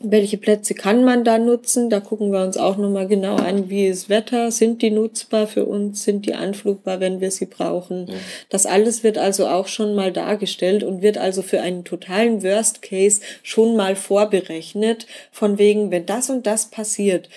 welche 0.02 0.38
Plätze 0.38 0.76
kann 0.76 1.04
man 1.04 1.26
da 1.26 1.38
nutzen? 1.38 1.90
Da 1.90 2.00
gucken 2.00 2.32
wir 2.32 2.42
uns 2.42 2.56
auch 2.56 2.78
nochmal 2.78 3.08
genau 3.08 3.36
an, 3.36 3.70
wie 3.70 3.88
ist 3.88 4.08
Wetter, 4.08 4.50
sind 4.50 4.82
die 4.82 4.92
nutzbar 4.92 5.46
für 5.46 5.66
uns, 5.66 6.04
sind 6.04 6.26
die 6.26 6.34
anflugbar, 6.34 7.02
wenn 7.02 7.20
wir 7.20 7.32
sie 7.32 7.48
brauchen. 7.48 8.08
Ja. 8.08 8.14
Das 8.50 8.66
alles 8.66 9.04
wird 9.04 9.18
also 9.18 9.48
auch 9.48 9.68
schon 9.68 9.96
mal 9.96 10.14
dargestellt 10.14 10.84
und 10.84 11.02
wird 11.02 11.18
also 11.18 11.42
für 11.42 11.62
einen 11.62 11.84
totalen 11.84 12.44
Worst 12.44 12.82
Case 12.82 13.20
schon 13.44 13.76
mal 13.76 13.98
vorberechnet, 13.98 15.06
von 15.32 15.58
wegen, 15.58 15.92
wenn 15.92 16.06
das 16.06 16.30
und 16.30 16.48
das 16.48 16.70
passiert, 16.70 17.30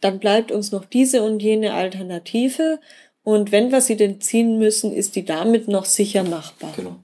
dann 0.00 0.18
bleibt 0.18 0.50
uns 0.50 0.72
noch 0.72 0.84
diese 0.84 1.22
und 1.22 1.40
jene 1.40 1.72
Alternative 1.72 2.80
und 3.22 3.52
wenn 3.52 3.70
wir 3.70 3.80
sie 3.80 3.96
denn 3.96 4.20
ziehen 4.20 4.58
müssen, 4.58 4.92
ist 4.92 5.14
die 5.14 5.24
damit 5.24 5.68
noch 5.68 5.84
sicher 5.84 6.24
machbar. 6.24 6.72
Genau. 6.74 6.96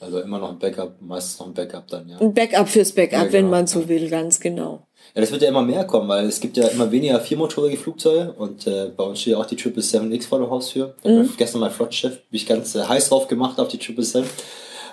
Also 0.00 0.20
immer 0.20 0.38
noch 0.38 0.50
ein 0.50 0.58
Backup, 0.58 0.94
meistens 1.00 1.38
noch 1.40 1.46
ein 1.48 1.54
Backup 1.54 1.86
dann, 1.88 2.08
ja. 2.08 2.18
Ein 2.18 2.32
Backup 2.32 2.68
fürs 2.68 2.92
Backup, 2.92 3.12
Ja, 3.12 3.22
genau, 3.24 3.32
wenn 3.34 3.50
man 3.50 3.66
so 3.66 3.86
will, 3.88 4.08
ganz 4.08 4.40
genau. 4.40 4.86
Ja, 5.14 5.20
das 5.20 5.30
wird 5.30 5.42
ja 5.42 5.48
immer 5.48 5.62
mehr 5.62 5.84
kommen, 5.84 6.08
weil 6.08 6.26
es 6.26 6.40
gibt 6.40 6.56
ja 6.56 6.68
immer 6.68 6.90
weniger 6.90 7.20
viermotorige 7.20 7.76
Flugzeuge 7.76 8.32
und 8.38 8.66
äh, 8.66 8.90
bei 8.96 9.04
uns 9.04 9.20
steht 9.20 9.32
ja 9.32 9.38
auch 9.38 9.46
die 9.46 9.56
777X 9.56 10.26
vor 10.26 10.38
der 10.38 10.48
Haustür. 10.50 10.94
Ich 11.02 11.10
Mhm. 11.10 11.30
gestern 11.36 11.60
mein 11.60 11.70
Flottschiff, 11.70 12.12
bin 12.30 12.36
ich 12.36 12.46
ganz 12.46 12.74
äh, 12.74 12.82
heiß 12.84 13.08
drauf 13.10 13.28
gemacht 13.28 13.58
auf 13.60 13.68
die 13.68 13.76
777. 13.78 14.24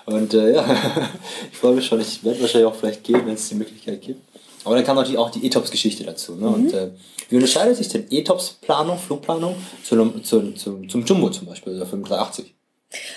Und 0.06 0.34
äh, 0.34 0.54
ja, 0.54 0.64
ich 1.52 1.56
freue 1.58 1.74
mich 1.74 1.86
schon, 1.86 2.00
ich 2.00 2.22
werde 2.24 2.40
wahrscheinlich 2.40 2.68
auch 2.70 2.74
vielleicht 2.74 3.04
gehen, 3.04 3.22
wenn 3.26 3.34
es 3.34 3.48
die 3.48 3.54
Möglichkeit 3.54 4.00
gibt. 4.02 4.20
Aber 4.64 4.74
dann 4.74 4.84
kam 4.84 4.96
natürlich 4.96 5.18
auch 5.18 5.30
die 5.30 5.46
ETOPS-Geschichte 5.46 6.04
dazu. 6.04 6.34
Ne? 6.34 6.48
Und 6.48 6.72
Mhm. 6.72 6.78
äh, 6.78 6.88
wie 7.30 7.36
unterscheidet 7.36 7.76
sich 7.76 7.88
denn 7.88 8.06
ETOPS-Planung, 8.10 8.98
Flugplanung 8.98 9.54
zu 9.84 9.94
einem, 9.94 10.22
zu, 10.24 10.52
zu, 10.54 10.82
zum 10.88 11.04
Jumbo 11.04 11.30
zum 11.30 11.46
Beispiel, 11.46 11.76
oder 11.76 11.86
380? 11.86 12.54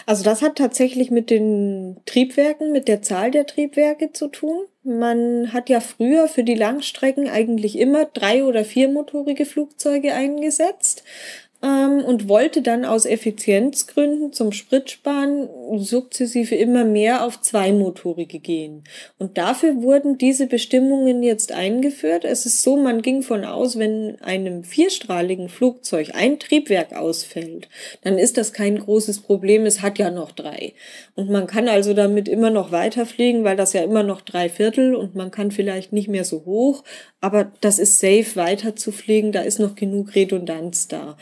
Also 0.06 0.24
das 0.24 0.42
hat 0.42 0.58
tatsächlich 0.58 1.12
mit 1.12 1.30
den 1.30 2.02
Triebwerken, 2.06 2.72
mit 2.72 2.88
der 2.88 3.02
Zahl 3.02 3.32
der 3.32 3.46
Triebwerke 3.46 4.12
zu 4.12 4.28
tun. 4.28 4.66
Man 4.84 5.54
hat 5.54 5.70
ja 5.70 5.80
früher 5.80 6.28
für 6.28 6.44
die 6.44 6.56
Langstrecken 6.56 7.30
eigentlich 7.30 7.78
immer 7.78 8.06
drei- 8.06 8.44
oder 8.44 8.66
viermotorige 8.66 9.46
Flugzeuge 9.46 10.14
eingesetzt 10.14 11.04
ähm, 11.64 12.04
und 12.04 12.28
wollte 12.28 12.62
dann 12.62 12.86
aus 12.86 13.06
Effizienzgründen 13.06 14.34
zum 14.34 14.52
Spritsparen 14.52 15.50
sukzessive 15.78 16.56
immer 16.56 16.84
mehr 16.86 17.26
auf 17.26 17.42
zweimotorige 17.42 18.40
gehen. 18.40 18.84
Und 19.18 19.38
dafür 19.38 19.82
wurden 19.82 20.18
diese 20.18 20.48
Bestimmungen 20.48 21.24
jetzt 21.24 21.52
eingeführt. 21.52 22.26
Es 22.26 22.46
ist 22.46 22.64
so, 22.64 22.78
man 22.78 23.02
ging 23.02 23.22
von 23.22 23.46
aus, 23.46 23.78
wenn 23.78 24.20
einem 24.22 24.64
vierstrahligen 24.64 25.50
Flugzeug 25.50 26.12
ein 26.14 26.40
Triebwerk 26.40 26.94
ausfällt, 26.94 27.70
dann 28.02 28.18
ist 28.18 28.38
das 28.38 28.54
kein 28.54 28.80
großes 28.80 29.22
Problem. 29.22 29.66
Es 29.66 29.82
hat 29.82 30.00
ja 30.00 30.10
noch 30.10 30.32
drei. 30.32 30.74
Und 31.16 31.30
man 31.30 31.48
kann 31.48 31.68
also 31.68 31.94
damit 31.94 32.28
immer 32.28 32.50
noch 32.50 32.72
weiterfliegen, 32.72 33.44
weil 33.44 33.56
das 33.56 33.74
ja 33.74 33.82
immer 33.84 34.04
noch 34.04 34.22
drei 34.22 34.50
Viertel 34.50 34.96
und 34.96 35.16
man 35.16 35.32
kann 35.32 35.52
vielleicht 35.52 35.94
nicht 35.94 36.08
mehr 36.08 36.26
so 36.26 36.44
hoch, 36.46 36.84
aber 37.20 37.52
das 37.62 37.78
ist 37.78 38.00
safe 38.00 38.36
weiter 38.36 38.76
zu 38.76 38.92
fliegen. 38.92 39.32
Da 39.32 39.42
ist 39.42 39.60
noch 39.60 39.76
genug 39.76 40.16
Redundanz 40.16 40.88
da. 40.88 41.18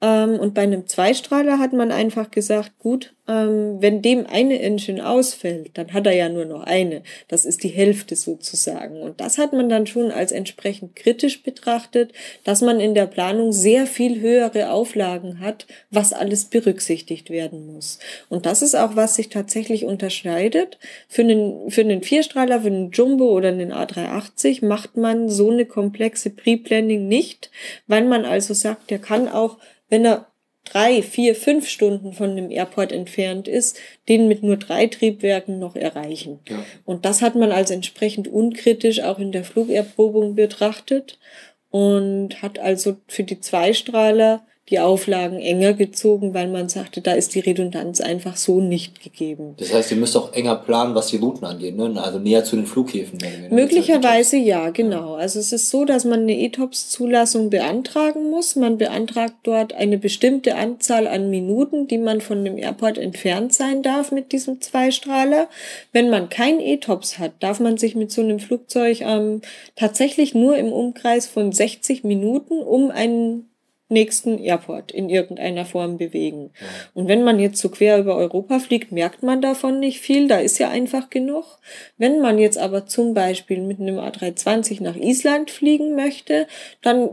Ähm, 0.00 0.38
und 0.38 0.54
bei 0.54 0.62
einem 0.62 0.86
Zweistrahler 0.86 1.58
hat 1.58 1.72
man 1.72 1.90
einfach 1.90 2.30
gesagt, 2.30 2.78
gut, 2.78 3.14
ähm, 3.26 3.76
wenn 3.80 4.00
dem 4.00 4.26
eine 4.26 4.60
Engine 4.60 5.06
ausfällt, 5.06 5.72
dann 5.74 5.92
hat 5.92 6.06
er 6.06 6.14
ja 6.14 6.28
nur 6.28 6.44
noch 6.44 6.62
eine. 6.62 7.02
Das 7.26 7.44
ist 7.44 7.64
die 7.64 7.68
Hälfte 7.68 8.14
sozusagen. 8.14 9.02
Und 9.02 9.20
das 9.20 9.38
hat 9.38 9.52
man 9.52 9.68
dann 9.68 9.86
schon 9.88 10.12
als 10.12 10.30
entsprechend 10.30 10.94
kritisch 10.94 11.42
betrachtet, 11.42 12.12
dass 12.44 12.62
man 12.62 12.78
in 12.78 12.94
der 12.94 13.06
Planung 13.06 13.52
sehr 13.52 13.86
viel 13.86 14.20
höhere 14.20 14.70
Auflagen 14.70 15.40
hat, 15.40 15.66
was 15.90 16.12
alles 16.12 16.44
berücksichtigt 16.44 17.28
werden 17.28 17.66
muss. 17.66 17.98
Und 18.28 18.46
das 18.46 18.62
ist 18.62 18.76
auch, 18.76 18.94
was 18.94 19.16
sich 19.16 19.28
tatsächlich 19.30 19.84
unterscheidet. 19.84 20.78
Für 21.08 21.22
einen, 21.22 21.70
für 21.70 21.80
einen 21.82 22.02
Vierstrahler, 22.02 22.60
für 22.60 22.68
einen 22.68 22.92
Jumbo 22.92 23.32
oder 23.32 23.48
einen 23.48 23.72
A380 23.72 24.64
macht 24.64 24.96
man 24.96 25.28
so 25.28 25.50
eine 25.50 25.66
komplexe 25.66 26.30
Pre-Planning 26.30 27.08
nicht, 27.08 27.50
weil 27.88 28.04
man 28.04 28.24
also 28.24 28.54
sagt, 28.54 28.90
der 28.90 29.00
kann 29.00 29.28
auch 29.28 29.58
wenn 29.88 30.04
er 30.04 30.26
drei, 30.64 31.02
vier, 31.02 31.34
fünf 31.34 31.68
Stunden 31.68 32.12
von 32.12 32.36
dem 32.36 32.50
Airport 32.50 32.92
entfernt 32.92 33.48
ist, 33.48 33.78
den 34.08 34.28
mit 34.28 34.42
nur 34.42 34.56
drei 34.56 34.86
Triebwerken 34.86 35.58
noch 35.58 35.76
erreichen. 35.76 36.40
Ja. 36.48 36.62
Und 36.84 37.04
das 37.04 37.22
hat 37.22 37.34
man 37.34 37.52
als 37.52 37.70
entsprechend 37.70 38.28
unkritisch 38.28 39.00
auch 39.00 39.18
in 39.18 39.32
der 39.32 39.44
Flugerprobung 39.44 40.34
betrachtet 40.34 41.18
und 41.70 42.42
hat 42.42 42.58
also 42.58 42.96
für 43.06 43.24
die 43.24 43.40
Zweistrahler 43.40 44.46
die 44.70 44.80
Auflagen 44.80 45.38
enger 45.38 45.72
gezogen, 45.72 46.34
weil 46.34 46.48
man 46.48 46.68
sagte, 46.68 47.00
da 47.00 47.12
ist 47.12 47.34
die 47.34 47.40
Redundanz 47.40 48.00
einfach 48.00 48.36
so 48.36 48.60
nicht 48.60 49.02
gegeben. 49.02 49.54
Das 49.58 49.72
heißt, 49.72 49.90
ihr 49.92 49.96
müsst 49.96 50.16
auch 50.16 50.32
enger 50.34 50.56
planen, 50.56 50.94
was 50.94 51.08
die 51.08 51.16
Routen 51.16 51.46
angeht, 51.46 51.76
ne? 51.76 52.00
also 52.02 52.18
näher 52.18 52.44
zu 52.44 52.56
den 52.56 52.66
Flughäfen. 52.66 53.18
Möglicherweise 53.50 54.36
ja, 54.36 54.70
genau. 54.70 55.14
Also 55.14 55.38
es 55.40 55.52
ist 55.52 55.70
so, 55.70 55.84
dass 55.84 56.04
man 56.04 56.20
eine 56.20 56.38
ETOPS-Zulassung 56.38 57.50
beantragen 57.50 58.30
muss. 58.30 58.56
Man 58.56 58.76
beantragt 58.76 59.34
dort 59.42 59.72
eine 59.72 59.96
bestimmte 59.96 60.56
Anzahl 60.56 61.06
an 61.06 61.30
Minuten, 61.30 61.88
die 61.88 61.98
man 61.98 62.20
von 62.20 62.44
dem 62.44 62.58
Airport 62.58 62.98
entfernt 62.98 63.54
sein 63.54 63.82
darf 63.82 64.12
mit 64.12 64.32
diesem 64.32 64.60
Zweistrahler. 64.60 65.48
Wenn 65.92 66.10
man 66.10 66.28
kein 66.28 66.60
ETOPS 66.60 67.18
hat, 67.18 67.32
darf 67.40 67.60
man 67.60 67.78
sich 67.78 67.94
mit 67.94 68.10
so 68.12 68.20
einem 68.20 68.38
Flugzeug 68.38 69.00
ähm, 69.00 69.40
tatsächlich 69.76 70.34
nur 70.34 70.56
im 70.56 70.72
Umkreis 70.72 71.26
von 71.26 71.52
60 71.52 72.04
Minuten 72.04 72.58
um 72.58 72.90
einen 72.90 73.48
nächsten 73.88 74.38
Airport 74.38 74.92
in 74.92 75.08
irgendeiner 75.08 75.64
Form 75.64 75.96
bewegen. 75.98 76.50
Und 76.94 77.08
wenn 77.08 77.24
man 77.24 77.38
jetzt 77.38 77.60
so 77.60 77.68
quer 77.68 77.98
über 77.98 78.16
Europa 78.16 78.58
fliegt, 78.58 78.92
merkt 78.92 79.22
man 79.22 79.40
davon 79.40 79.80
nicht 79.80 80.00
viel, 80.00 80.28
da 80.28 80.38
ist 80.38 80.58
ja 80.58 80.68
einfach 80.68 81.10
genug. 81.10 81.58
Wenn 81.96 82.20
man 82.20 82.38
jetzt 82.38 82.58
aber 82.58 82.86
zum 82.86 83.14
Beispiel 83.14 83.62
mit 83.62 83.80
einem 83.80 83.98
A320 83.98 84.82
nach 84.82 84.96
Island 84.96 85.50
fliegen 85.50 85.94
möchte, 85.94 86.46
dann 86.82 87.10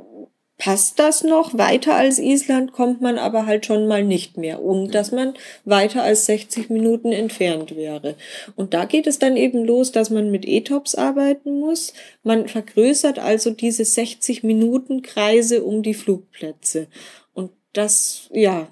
passt 0.57 0.99
das 0.99 1.23
noch. 1.23 1.57
Weiter 1.57 1.95
als 1.95 2.19
Island 2.19 2.71
kommt 2.71 3.01
man 3.01 3.17
aber 3.17 3.45
halt 3.45 3.65
schon 3.65 3.87
mal 3.87 4.03
nicht 4.03 4.37
mehr, 4.37 4.61
ohne 4.61 4.87
dass 4.87 5.11
man 5.11 5.33
weiter 5.65 6.03
als 6.03 6.25
60 6.25 6.69
Minuten 6.69 7.11
entfernt 7.11 7.75
wäre. 7.75 8.15
Und 8.55 8.73
da 8.73 8.85
geht 8.85 9.07
es 9.07 9.19
dann 9.19 9.37
eben 9.37 9.65
los, 9.65 9.91
dass 9.91 10.09
man 10.09 10.31
mit 10.31 10.45
ETOPS 10.45 10.95
arbeiten 10.95 11.59
muss. 11.59 11.93
Man 12.23 12.47
vergrößert 12.47 13.19
also 13.19 13.51
diese 13.51 13.85
60 13.85 14.43
Minuten 14.43 15.01
Kreise 15.01 15.63
um 15.63 15.83
die 15.83 15.93
Flugplätze. 15.93 16.87
Und 17.33 17.51
das, 17.73 18.29
ja, 18.31 18.67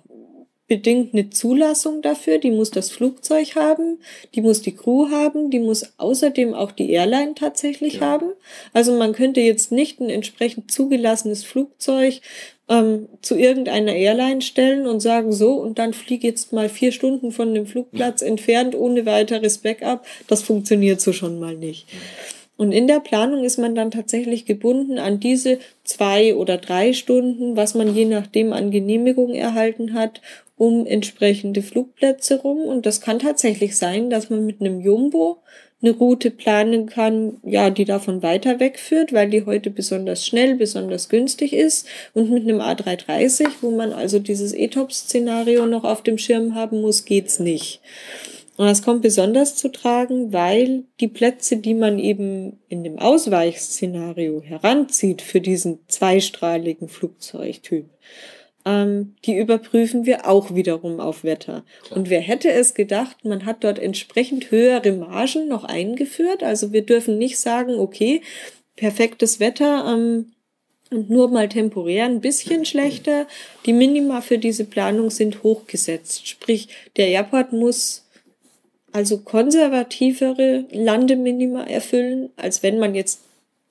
bedingt 0.78 1.14
eine 1.14 1.30
Zulassung 1.30 2.02
dafür, 2.02 2.40
die 2.40 2.50
muss 2.50 2.72
das 2.72 2.90
Flugzeug 2.90 3.56
haben, 3.56 4.00
die 4.34 4.42
muss 4.42 4.64
die 4.64 4.72
Crew 4.76 5.10
haben, 5.12 5.52
die 5.52 5.60
muss 5.60 5.94
außerdem 5.98 6.56
auch 6.56 6.72
die 6.72 6.90
Airline 6.90 7.36
tatsächlich 7.36 7.96
Ja. 7.96 8.02
haben. 8.02 8.32
Also 8.74 8.98
man 8.98 9.14
könnte 9.14 9.40
jetzt 9.40 9.72
nicht 9.72 10.00
ein 10.00 10.10
entsprechend 10.10 10.72
zugelassenes 10.72 11.44
Flugzeug 11.44 12.22
ähm, 12.70 13.08
zu 13.22 13.36
irgendeiner 13.36 13.94
Airline 13.94 14.42
stellen 14.42 14.88
und 14.88 15.00
sagen, 15.00 15.32
so, 15.32 15.54
und 15.58 15.78
dann 15.78 15.94
flieg 15.94 16.24
jetzt 16.24 16.52
mal 16.54 16.70
vier 16.70 16.92
Stunden 16.92 17.32
von 17.32 17.54
dem 17.54 17.68
Flugplatz 17.68 18.24
entfernt 18.24 18.74
ohne 18.74 19.06
weiteres 19.06 19.60
Backup. 19.60 20.04
Das 20.28 20.42
funktioniert 20.42 21.02
so 21.02 21.14
schon 21.14 21.40
mal 21.40 21.56
nicht. 21.56 21.86
Und 22.56 22.72
in 22.72 22.88
der 22.88 23.00
Planung 23.00 23.44
ist 23.44 23.58
man 23.58 23.74
dann 23.74 23.90
tatsächlich 23.90 24.46
gebunden 24.46 25.00
an 25.00 25.20
diese 25.20 25.58
zwei 25.84 26.36
oder 26.36 26.58
drei 26.58 26.94
Stunden, 26.94 27.56
was 27.58 27.74
man 27.74 27.96
je 27.96 28.06
nachdem 28.06 28.54
an 28.54 28.70
Genehmigung 28.70 29.34
erhalten 29.34 29.94
hat, 29.96 30.22
um 30.58 30.86
entsprechende 30.86 31.62
Flugplätze 31.62 32.42
rum. 32.42 32.60
Und 32.60 32.86
das 32.86 33.02
kann 33.02 33.20
tatsächlich 33.20 33.78
sein, 33.78 34.10
dass 34.10 34.30
man 34.30 34.46
mit 34.46 34.62
einem 34.62 34.82
Jumbo 34.82 35.40
eine 35.82 35.92
Route 35.92 36.32
planen 36.32 36.86
kann, 36.86 37.40
ja, 37.44 37.70
die 37.70 37.84
davon 37.84 38.24
weiter 38.24 38.60
wegführt, 38.62 39.12
weil 39.12 39.30
die 39.30 39.46
heute 39.46 39.70
besonders 39.70 40.26
schnell, 40.26 40.56
besonders 40.56 41.10
günstig 41.10 41.52
ist. 41.52 41.88
Und 42.14 42.32
mit 42.32 42.44
einem 42.44 42.62
A330, 42.62 43.48
wo 43.62 43.72
man 43.72 43.92
also 43.92 44.20
dieses 44.20 44.54
ETOPS-Szenario 44.54 45.66
noch 45.66 45.84
auf 45.84 46.02
dem 46.02 46.18
Schirm 46.18 46.56
haben 46.56 46.82
muss, 46.82 47.04
geht's 47.04 47.40
nicht. 47.40 47.82
Und 48.56 48.68
das 48.68 48.84
kommt 48.84 49.02
besonders 49.02 49.56
zu 49.56 49.70
tragen, 49.70 50.32
weil 50.32 50.84
die 51.00 51.08
Plätze, 51.08 51.58
die 51.58 51.74
man 51.74 51.98
eben 51.98 52.60
in 52.70 52.84
dem 52.84 53.00
Ausweichszenario 53.00 54.42
heranzieht 54.42 55.22
für 55.22 55.42
diesen 55.42 55.80
zweistrahligen 55.88 56.88
Flugzeugtyp, 56.88 57.90
ähm, 58.66 59.16
die 59.26 59.38
überprüfen 59.38 60.06
wir 60.06 60.28
auch 60.28 60.56
wiederum 60.56 61.00
auf 61.00 61.24
Wetter. 61.24 61.64
Klar. 61.84 61.98
Und 61.98 62.10
wer 62.10 62.22
hätte 62.22 62.52
es 62.52 62.74
gedacht, 62.74 63.24
man 63.24 63.46
hat 63.46 63.64
dort 63.64 63.80
entsprechend 63.80 64.52
höhere 64.52 64.92
Margen 64.92 65.48
noch 65.48 65.64
eingeführt. 65.64 66.44
Also 66.44 66.72
wir 66.72 66.86
dürfen 66.86 67.18
nicht 67.18 67.38
sagen, 67.40 67.76
okay, 67.76 68.22
perfektes 68.76 69.40
Wetter, 69.40 69.86
ähm, 69.94 70.34
und 70.94 71.10
nur 71.10 71.30
mal 71.30 71.50
temporär 71.50 72.06
ein 72.06 72.22
bisschen 72.22 72.66
schlechter. 72.66 73.28
Die 73.66 73.74
Minima 73.74 74.22
für 74.22 74.38
diese 74.38 74.64
Planung 74.66 75.10
sind 75.10 75.44
hochgesetzt. 75.44 76.28
Sprich, 76.28 76.70
der 76.96 77.10
Airport 77.10 77.52
muss 77.52 78.06
also 78.92 79.18
konservativere 79.18 80.66
Landeminima 80.72 81.64
erfüllen, 81.64 82.30
als 82.38 82.62
wenn 82.62 82.78
man 82.78 82.94
jetzt 82.94 83.22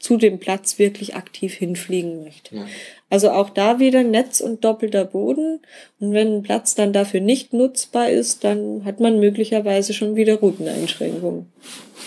zu 0.03 0.17
dem 0.17 0.41
Platz 0.41 0.81
wirklich 0.81 1.15
aktiv 1.15 1.55
hinfliegen 1.55 2.25
möchte. 2.25 2.57
Ja. 2.57 2.67
Also 3.09 3.31
auch 3.31 3.51
da 3.51 3.79
wieder 3.79 4.03
Netz 4.03 4.41
und 4.41 4.65
doppelter 4.65 5.05
Boden. 5.05 5.61
Und 6.01 6.13
wenn 6.13 6.39
ein 6.39 6.43
Platz 6.43 6.75
dann 6.75 6.93
dafür 6.93 7.21
nicht 7.21 7.53
nutzbar 7.53 8.11
ist, 8.11 8.43
dann 8.43 8.85
hat 8.85 8.99
man 8.99 9.21
möglicherweise 9.21 9.95
schon 9.95 10.17
wieder 10.17 10.41
Routeneinschränkungen. 10.41 11.53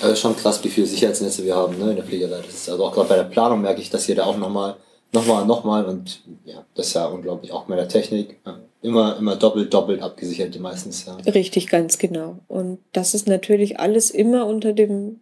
Also 0.01 0.15
schon 0.17 0.35
krass, 0.35 0.61
wie 0.65 0.69
viele 0.69 0.87
Sicherheitsnetze 0.87 1.45
wir 1.45 1.55
haben 1.55 1.79
ne, 1.79 1.91
in 1.91 1.95
der 1.95 2.03
Fliegerei. 2.03 2.41
Das 2.45 2.53
ist 2.53 2.69
also 2.69 2.83
auch 2.83 2.91
gerade 2.91 3.07
bei 3.07 3.15
der 3.15 3.23
Planung 3.23 3.61
merke 3.61 3.79
ich, 3.79 3.89
dass 3.89 4.09
ihr 4.09 4.15
da 4.15 4.25
auch 4.25 4.37
nochmal, 4.37 4.75
nochmal, 5.13 5.45
nochmal 5.45 5.85
und 5.85 6.21
ja, 6.43 6.65
das 6.75 6.87
ist 6.87 6.95
ja 6.95 7.05
unglaublich 7.05 7.53
auch 7.53 7.63
bei 7.63 7.77
der 7.77 7.87
Technik. 7.87 8.41
Immer, 8.81 9.15
immer 9.17 9.37
doppelt, 9.37 9.73
doppelt 9.73 10.01
abgesichert 10.01 10.59
meistens. 10.59 11.05
Ja. 11.05 11.15
Richtig, 11.31 11.67
ganz 11.67 11.97
genau. 11.97 12.39
Und 12.49 12.79
das 12.91 13.13
ist 13.13 13.29
natürlich 13.29 13.79
alles 13.79 14.11
immer 14.11 14.47
unter 14.47 14.73
dem 14.73 15.21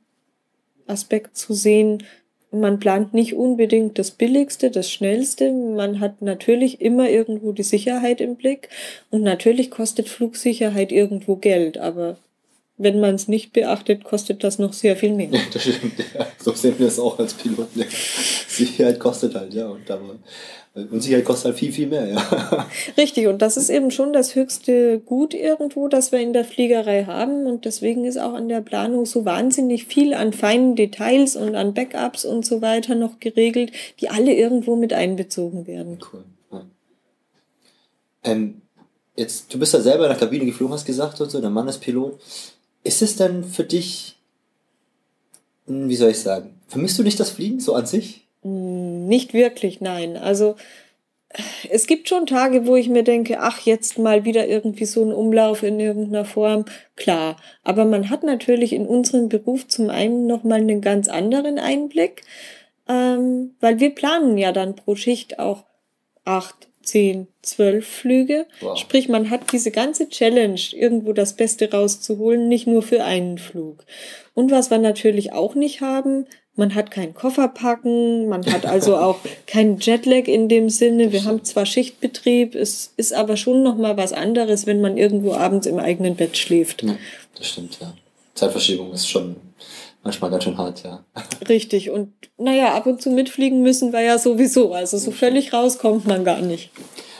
Aspekt 0.88 1.38
zu 1.38 1.54
sehen, 1.54 2.04
man 2.54 2.80
plant 2.80 3.14
nicht 3.14 3.34
unbedingt 3.34 4.00
das 4.00 4.12
Billigste, 4.12 4.72
das 4.72 4.92
Schnellste. 4.92 5.52
Man 5.52 6.00
hat 6.00 6.22
natürlich 6.22 6.82
immer 6.82 7.10
irgendwo 7.10 7.52
die 7.52 7.64
Sicherheit 7.64 8.22
im 8.22 8.36
Blick. 8.36 8.70
Und 9.10 9.24
natürlich 9.24 9.72
kostet 9.72 10.10
Flugsicherheit 10.10 10.92
irgendwo 10.92 11.36
Geld. 11.36 11.78
Aber 11.78 12.18
wenn 12.84 13.00
man 13.00 13.16
es 13.16 13.28
nicht 13.28 13.54
beachtet, 13.54 14.04
kostet 14.04 14.44
das 14.44 14.60
noch 14.60 14.74
sehr 14.74 14.96
viel 14.96 15.14
mehr. 15.14 15.30
Das 15.54 15.62
stimmt, 15.62 15.98
ja. 15.98 16.28
So 16.38 16.54
sehen 16.54 16.76
wir 16.78 16.88
es 16.88 17.00
auch 17.00 17.18
als 17.20 17.34
Piloten. 17.34 17.80
Ja. 17.80 17.86
Sicherheit 18.48 19.00
kostet 19.00 19.36
halt, 19.36 19.54
ja. 19.54 19.68
Und, 19.68 19.90
aber, 19.90 20.16
und 20.76 21.02
Sicherheit 21.02 21.26
kostet 21.26 21.46
halt 21.46 21.60
viel, 21.60 21.72
viel 21.72 21.88
mehr, 21.88 22.08
ja. 22.08 22.68
Richtig, 22.98 23.28
und 23.28 23.42
das 23.42 23.58
ist 23.58 23.70
eben 23.70 23.92
schon 23.92 24.14
das 24.14 24.36
höchste 24.36 25.00
Gut 25.00 25.34
irgendwo, 25.34 25.88
das 25.88 26.12
wir 26.12 26.20
in 26.20 26.34
der 26.34 26.46
Fliegerei 26.46 27.06
haben. 27.06 27.46
Und 27.46 27.66
deswegen 27.66 28.06
ist 28.06 28.18
auch 28.18 28.34
an 28.34 28.50
der 28.50 28.62
Planung 28.62 29.06
so 29.06 29.26
wahnsinnig 29.26 29.86
viel 29.86 30.14
an 30.14 30.34
feinen 30.34 30.76
Details 30.76 31.36
und 31.36 31.56
an 31.56 31.74
Backups 31.74 32.26
und 32.26 32.46
so 32.46 32.62
weiter 32.62 32.96
noch 32.96 33.20
geregelt, 33.20 33.72
die 34.00 34.10
alle 34.10 34.34
irgendwo 34.34 34.76
mit 34.76 34.94
einbezogen 34.94 35.68
werden. 35.68 36.00
Cool. 36.12 36.24
Ja. 36.52 36.66
Ähm, 38.24 38.62
jetzt, 39.16 39.54
du 39.54 39.60
bist 39.60 39.74
ja 39.74 39.82
selber 39.82 40.06
in 40.06 40.10
der 40.10 40.20
Kabine 40.20 40.46
geflogen, 40.46 40.74
hast 40.74 40.86
gesagt 40.86 41.20
und 41.22 41.30
so, 41.30 41.40
der 41.40 41.50
Mann 41.50 41.68
ist 41.68 41.80
Pilot. 41.80 42.20
Ist 42.84 43.02
es 43.02 43.16
denn 43.16 43.44
für 43.44 43.64
dich, 43.64 44.16
hm, 45.68 45.90
wie 45.90 45.96
soll 45.96 46.12
ich 46.12 46.20
sagen, 46.20 46.60
vermisst 46.68 47.00
du 47.00 47.04
nicht 47.04 47.20
das 47.20 47.30
Fliegen 47.30 47.60
so 47.60 47.74
an 47.74 47.86
sich? 47.86 48.28
Hm, 48.42 49.08
nicht 49.08 49.34
wirklich, 49.34 49.82
nein. 49.82 50.18
Also 50.18 50.56
es 51.70 51.88
gibt 51.88 52.10
schon 52.10 52.26
Tage, 52.26 52.68
wo 52.68 52.76
ich 52.76 52.90
mir 52.90 53.04
denke, 53.04 53.40
ach, 53.40 53.62
jetzt 53.62 53.98
mal 53.98 54.26
wieder 54.26 54.48
irgendwie 54.48 54.86
so 54.86 55.04
ein 55.04 55.12
Umlauf 55.12 55.64
in 55.64 55.80
irgendeiner 55.80 56.26
Form. 56.26 56.66
Klar, 56.96 57.38
aber 57.64 57.86
man 57.86 58.10
hat 58.10 58.24
natürlich 58.24 58.74
in 58.74 58.86
unserem 58.86 59.30
Beruf 59.30 59.68
zum 59.68 59.90
einen 59.90 60.28
nochmal 60.28 60.60
einen 60.60 60.82
ganz 60.82 61.08
anderen 61.08 61.58
Einblick, 61.58 62.24
ähm, 62.88 63.56
weil 63.60 63.80
wir 63.80 63.96
planen 63.96 64.38
ja 64.38 64.52
dann 64.52 64.76
pro 64.76 64.96
Schicht 64.96 65.40
auch 65.40 65.64
acht, 66.26 66.68
zehn, 66.84 67.28
zwölf 67.42 67.88
Flüge. 67.88 68.46
Wow. 68.62 68.78
Sprich, 68.78 69.10
man 69.10 69.30
hat 69.30 69.52
diese 69.52 69.72
ganze 69.72 70.10
Challenge, 70.10 70.60
irgendwo 70.74 71.14
das 71.14 71.36
Beste 71.36 71.72
rauszuholen, 71.72 72.48
nicht 72.48 72.68
nur 72.68 72.82
für 72.82 73.04
einen 73.04 73.38
Flug. 73.38 73.86
Und 74.34 74.52
was 74.52 74.70
wir 74.70 74.78
natürlich 74.78 75.34
auch 75.34 75.56
nicht 75.56 75.82
haben, 75.82 76.26
man 76.56 76.76
hat 76.76 76.92
keinen 76.92 77.14
Koffer 77.14 77.48
packen, 77.48 78.28
man 78.28 78.46
hat 78.52 78.66
also 78.66 78.98
auch 78.98 79.20
keinen 79.48 79.80
Jetlag 79.80 80.28
in 80.28 80.50
dem 80.50 80.70
Sinne. 80.70 81.12
Wir 81.12 81.26
haben 81.26 81.44
zwar 81.44 81.66
Schichtbetrieb, 81.66 82.56
es 82.56 82.94
ist 82.98 83.14
aber 83.14 83.38
schon 83.38 83.64
noch 83.64 83.78
mal 83.78 83.98
was 83.98 84.14
anderes, 84.14 84.68
wenn 84.68 84.82
man 84.82 84.98
irgendwo 84.98 85.34
abends 85.34 85.68
im 85.68 85.80
eigenen 85.80 86.16
Bett 86.16 86.38
schläft. 86.38 86.84
Ja, 86.84 86.96
das 87.38 87.48
stimmt, 87.48 87.80
ja. 87.82 87.94
Zeitverschiebung 88.36 88.92
ist 88.94 89.08
schon 89.08 89.36
manchmal 90.04 90.30
ganz 90.30 90.44
schön 90.44 90.58
hart, 90.58 90.84
ja. 90.84 91.04
Richtig. 91.50 91.90
Und 91.90 92.14
naja, 92.38 92.74
ab 92.76 92.86
und 92.86 93.02
zu 93.02 93.10
mitfliegen 93.10 93.62
müssen 93.62 93.94
wir 93.94 94.02
ja 94.02 94.18
sowieso. 94.18 94.74
Also 94.74 94.98
so 94.98 95.12
völlig 95.12 95.54
raus 95.54 95.80
kommt 95.80 96.06
man 96.06 96.24
gar 96.24 96.42
nicht. 96.42 96.72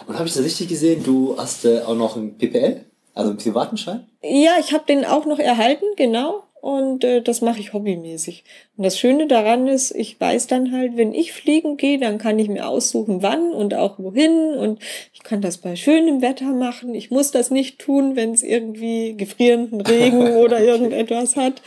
Und 0.08 0.16
habe 0.16 0.28
ich 0.28 0.34
das 0.34 0.44
richtig 0.44 0.68
gesehen? 0.68 1.04
Du 1.04 1.38
hast 1.38 1.66
äh, 1.66 1.82
auch 1.82 1.96
noch 1.96 2.18
ein 2.18 2.38
PPL, 2.38 2.82
also 3.14 3.30
einen 3.30 3.40
privaten 3.40 3.78
Schein? 3.78 4.06
Ja, 4.22 4.58
ich 4.60 4.74
habe 4.74 4.84
den 4.86 5.06
auch 5.06 5.26
noch 5.26 5.40
erhalten, 5.40 5.86
genau. 5.96 6.44
Und 6.64 7.04
äh, 7.04 7.22
das 7.22 7.42
mache 7.42 7.60
ich 7.60 7.74
hobbymäßig. 7.74 8.46
Und 8.78 8.86
das 8.86 8.98
Schöne 8.98 9.28
daran 9.28 9.68
ist, 9.68 9.92
ich 9.92 10.20
weiß 10.20 10.48
dann 10.48 10.72
halt, 10.72 10.96
wenn 10.96 11.14
ich 11.14 11.34
fliegen 11.34 11.76
gehe, 11.76 12.00
dann 12.00 12.18
kann 12.18 12.40
ich 12.40 12.48
mir 12.48 12.70
aussuchen, 12.70 13.22
wann 13.22 13.52
und 13.52 13.74
auch 13.74 14.00
wohin. 14.00 14.56
Und 14.56 14.80
ich 15.14 15.24
kann 15.24 15.42
das 15.42 15.58
bei 15.58 15.76
schönem 15.76 16.22
Wetter 16.22 16.54
machen. 16.54 16.96
Ich 16.96 17.12
muss 17.12 17.32
das 17.32 17.52
nicht 17.52 17.80
tun, 17.80 18.16
wenn 18.16 18.32
es 18.32 18.44
irgendwie 18.44 19.16
gefrierenden 19.18 19.82
Regen 19.86 20.36
oder 20.36 20.62
irgendetwas 20.62 21.36
hat. 21.36 21.62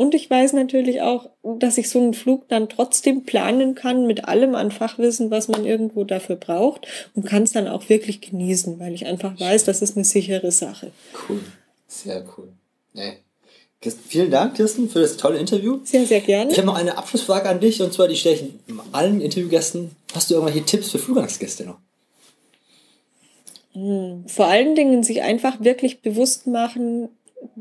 Und 0.00 0.14
ich 0.14 0.30
weiß 0.30 0.54
natürlich 0.54 1.02
auch, 1.02 1.28
dass 1.42 1.76
ich 1.76 1.90
so 1.90 1.98
einen 1.98 2.14
Flug 2.14 2.48
dann 2.48 2.70
trotzdem 2.70 3.24
planen 3.24 3.74
kann 3.74 4.06
mit 4.06 4.24
allem 4.24 4.54
an 4.54 4.70
Fachwissen, 4.70 5.30
was 5.30 5.48
man 5.48 5.66
irgendwo 5.66 6.04
dafür 6.04 6.36
braucht 6.36 6.86
und 7.14 7.26
kann 7.26 7.42
es 7.42 7.52
dann 7.52 7.68
auch 7.68 7.90
wirklich 7.90 8.22
genießen, 8.22 8.80
weil 8.80 8.94
ich 8.94 9.04
einfach 9.04 9.38
weiß, 9.38 9.64
das 9.64 9.82
ist 9.82 9.98
eine 9.98 10.06
sichere 10.06 10.52
Sache. 10.52 10.90
Cool, 11.28 11.42
sehr 11.86 12.24
cool. 12.34 12.48
Nee. 12.94 13.18
Vielen 14.08 14.30
Dank, 14.30 14.54
Kirsten, 14.54 14.88
für 14.88 15.00
das 15.00 15.18
tolle 15.18 15.36
Interview. 15.36 15.80
Sehr, 15.84 16.06
sehr 16.06 16.22
gerne. 16.22 16.50
Ich 16.50 16.56
habe 16.56 16.68
noch 16.68 16.76
eine 16.76 16.96
Abschlussfrage 16.96 17.50
an 17.50 17.60
dich 17.60 17.82
und 17.82 17.92
zwar 17.92 18.08
die 18.08 18.16
stelle 18.16 18.36
ich 18.36 18.44
allen 18.92 19.20
Interviewgästen. 19.20 19.90
Hast 20.14 20.30
du 20.30 20.34
irgendwelche 20.34 20.64
Tipps 20.64 20.92
für 20.92 20.98
Flugangsgäste 20.98 21.66
noch? 21.66 21.76
Hm, 23.74 24.24
vor 24.26 24.46
allen 24.46 24.74
Dingen 24.74 25.02
sich 25.02 25.20
einfach 25.20 25.60
wirklich 25.60 26.00
bewusst 26.00 26.46
machen, 26.46 27.10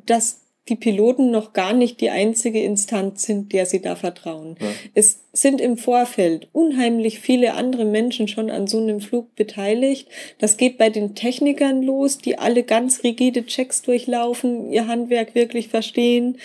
dass 0.06 0.38
die 0.70 0.76
Piloten 0.76 1.32
noch 1.32 1.54
gar 1.54 1.74
nicht 1.74 2.02
die 2.02 2.10
einzige 2.10 2.62
Instanz 2.64 3.24
sind, 3.24 3.52
der 3.54 3.66
sie 3.66 3.82
da 3.82 3.96
vertrauen. 3.96 4.56
Ja. 4.60 4.68
Es 4.94 5.20
sind 5.34 5.62
im 5.62 5.78
Vorfeld 5.78 6.48
unheimlich 6.54 7.20
viele 7.20 7.54
andere 7.54 7.86
Menschen 7.86 8.28
schon 8.28 8.50
an 8.50 8.68
so 8.68 8.80
einem 8.80 9.02
Flug 9.02 9.36
beteiligt. 9.36 10.08
Das 10.38 10.58
geht 10.58 10.78
bei 10.78 10.90
den 10.90 11.16
Technikern 11.16 11.82
los, 11.82 12.18
die 12.18 12.38
alle 12.38 12.64
ganz 12.64 13.04
rigide 13.04 13.46
Checks 13.46 13.82
durchlaufen, 13.82 14.72
ihr 14.72 14.88
Handwerk 14.88 15.36
wirklich 15.36 15.68
verstehen 15.68 16.38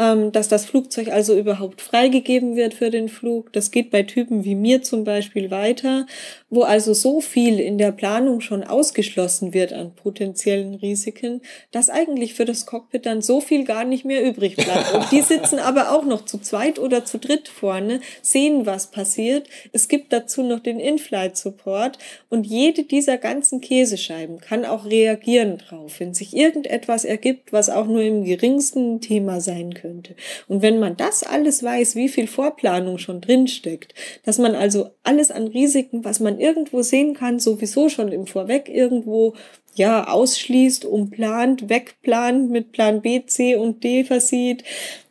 dass 0.00 0.48
das 0.48 0.64
Flugzeug 0.64 1.08
also 1.08 1.36
überhaupt 1.36 1.82
freigegeben 1.82 2.56
wird 2.56 2.72
für 2.72 2.88
den 2.88 3.10
Flug. 3.10 3.52
Das 3.52 3.70
geht 3.70 3.90
bei 3.90 4.02
Typen 4.02 4.44
wie 4.44 4.54
mir 4.54 4.82
zum 4.82 5.04
Beispiel 5.04 5.50
weiter, 5.50 6.06
wo 6.48 6.62
also 6.62 6.94
so 6.94 7.20
viel 7.20 7.60
in 7.60 7.76
der 7.76 7.92
Planung 7.92 8.40
schon 8.40 8.64
ausgeschlossen 8.64 9.52
wird 9.52 9.74
an 9.74 9.94
potenziellen 9.94 10.74
Risiken, 10.74 11.42
dass 11.70 11.90
eigentlich 11.90 12.32
für 12.32 12.46
das 12.46 12.64
Cockpit 12.64 13.04
dann 13.04 13.20
so 13.20 13.42
viel 13.42 13.64
gar 13.64 13.84
nicht 13.84 14.06
mehr 14.06 14.24
übrig 14.24 14.56
bleibt. 14.56 14.94
Und 14.94 15.12
die 15.12 15.20
sitzen 15.20 15.58
aber 15.58 15.92
auch 15.92 16.06
noch 16.06 16.24
zu 16.24 16.38
zweit 16.38 16.78
oder 16.78 17.04
zu 17.04 17.18
dritt 17.18 17.48
vorne, 17.48 18.00
sehen, 18.22 18.64
was 18.64 18.90
passiert. 18.90 19.48
Es 19.72 19.86
gibt 19.88 20.14
dazu 20.14 20.42
noch 20.42 20.60
den 20.60 20.80
In-Flight-Support 20.80 21.98
und 22.30 22.46
jede 22.46 22.84
dieser 22.84 23.18
ganzen 23.18 23.60
Käsescheiben 23.60 24.40
kann 24.40 24.64
auch 24.64 24.86
reagieren 24.86 25.58
drauf, 25.58 26.00
wenn 26.00 26.14
sich 26.14 26.34
irgendetwas 26.34 27.04
ergibt, 27.04 27.52
was 27.52 27.68
auch 27.68 27.86
nur 27.86 28.02
im 28.02 28.24
geringsten 28.24 29.02
Thema 29.02 29.42
sein 29.42 29.74
könnte 29.74 29.89
könnte. 29.90 30.14
Und 30.48 30.62
wenn 30.62 30.78
man 30.78 30.96
das 30.96 31.22
alles 31.22 31.62
weiß, 31.62 31.96
wie 31.96 32.08
viel 32.08 32.26
Vorplanung 32.26 32.98
schon 32.98 33.20
drinsteckt, 33.20 33.94
dass 34.24 34.38
man 34.38 34.54
also 34.54 34.90
alles 35.02 35.30
an 35.30 35.48
Risiken, 35.48 36.04
was 36.04 36.20
man 36.20 36.38
irgendwo 36.38 36.82
sehen 36.82 37.14
kann, 37.14 37.40
sowieso 37.40 37.88
schon 37.88 38.12
im 38.12 38.26
Vorweg 38.26 38.68
irgendwo 38.68 39.34
ja, 39.74 40.08
ausschließt, 40.08 40.84
umplant, 40.84 41.68
wegplant, 41.68 42.50
mit 42.50 42.72
Plan 42.72 43.02
B, 43.02 43.24
C 43.26 43.56
und 43.56 43.84
D 43.84 44.04
versieht. 44.04 44.64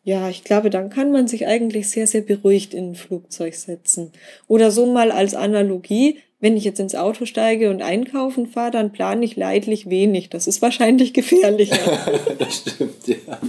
Ja, 0.04 0.30
ich 0.30 0.44
glaube, 0.44 0.70
dann 0.70 0.89
kann 0.89 1.12
man 1.12 1.28
sich 1.28 1.48
eigentlich 1.48 1.89
sehr, 1.89 2.08
sehr 2.08 2.22
beruhigt 2.22 2.74
in 2.74 2.92
ein 2.92 2.96
Flugzeug 2.96 3.56
setzen. 3.56 4.12
Oder 4.48 4.72
so 4.72 4.86
mal 4.86 5.12
als 5.12 5.34
Analogie, 5.34 6.20
wenn 6.42 6.56
ich 6.56 6.63
jetzt 6.63 6.80
ins 6.80 6.96
Auto 6.96 7.26
steige 7.26 7.70
und 7.70 7.82
einkaufen 7.82 8.48
fahre, 8.48 8.72
dann 8.72 8.92
plane 8.92 9.26
ich 9.26 9.36
leidlich 9.36 9.89
wenig. 9.89 10.30
Das 10.30 10.48
ist 10.48 10.62
wahrscheinlich 10.62 11.13
gefährlicher. 11.13 11.78
das 12.39 12.56
stimmt, 12.56 13.08
ja. 13.08 13.39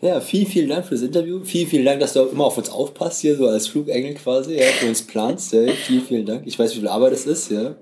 Ja, 0.00 0.20
vielen, 0.20 0.46
vielen 0.46 0.68
Dank 0.68 0.86
für 0.86 0.94
das 0.94 1.02
Interview. 1.02 1.42
Vielen, 1.42 1.68
vielen 1.68 1.84
Dank, 1.84 2.00
dass 2.00 2.12
du 2.12 2.20
auch 2.20 2.32
immer 2.32 2.44
auf 2.44 2.56
uns 2.56 2.70
aufpasst, 2.70 3.20
hier 3.20 3.36
so 3.36 3.48
als 3.48 3.66
Flugengel 3.66 4.14
quasi, 4.14 4.54
ja, 4.54 4.66
für 4.66 4.88
uns 4.88 5.02
planst. 5.02 5.52
Ja. 5.52 5.66
Vielen, 5.72 6.02
vielen 6.02 6.26
Dank. 6.26 6.42
Ich 6.46 6.58
weiß, 6.58 6.74
wie 6.74 6.80
viel 6.80 6.88
Arbeit 6.88 7.12
es 7.12 7.26
ist, 7.26 7.50
ja. 7.50 7.74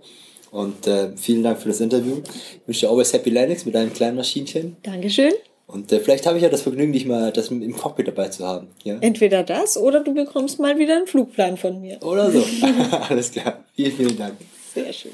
Und 0.50 0.86
äh, 0.86 1.14
vielen 1.16 1.42
Dank 1.42 1.58
für 1.58 1.68
das 1.68 1.80
Interview. 1.80 2.22
Ich 2.24 2.66
wünsche 2.66 2.86
dir 2.86 2.90
always 2.90 3.12
Happy 3.12 3.30
Landings 3.30 3.66
mit 3.66 3.74
deinem 3.74 3.92
kleinen 3.92 4.16
Maschinchen. 4.16 4.76
Dankeschön. 4.82 5.32
Und 5.66 5.90
äh, 5.92 6.00
vielleicht 6.00 6.26
habe 6.26 6.38
ich 6.38 6.44
ja 6.44 6.48
das 6.48 6.62
Vergnügen, 6.62 6.92
dich 6.92 7.04
mal 7.04 7.32
das 7.32 7.50
im 7.50 7.76
Cockpit 7.76 8.08
dabei 8.08 8.28
zu 8.28 8.46
haben. 8.46 8.68
Ja? 8.84 8.96
Entweder 9.00 9.42
das 9.42 9.76
oder 9.76 10.02
du 10.02 10.14
bekommst 10.14 10.58
mal 10.58 10.78
wieder 10.78 10.96
einen 10.96 11.06
Flugplan 11.06 11.56
von 11.56 11.80
mir. 11.80 12.02
Oder 12.02 12.30
so. 12.30 12.42
Alles 13.08 13.32
klar. 13.32 13.64
Vielen, 13.74 13.92
vielen 13.92 14.16
Dank. 14.16 14.34
Sehr 14.72 14.92
schön. 14.92 15.12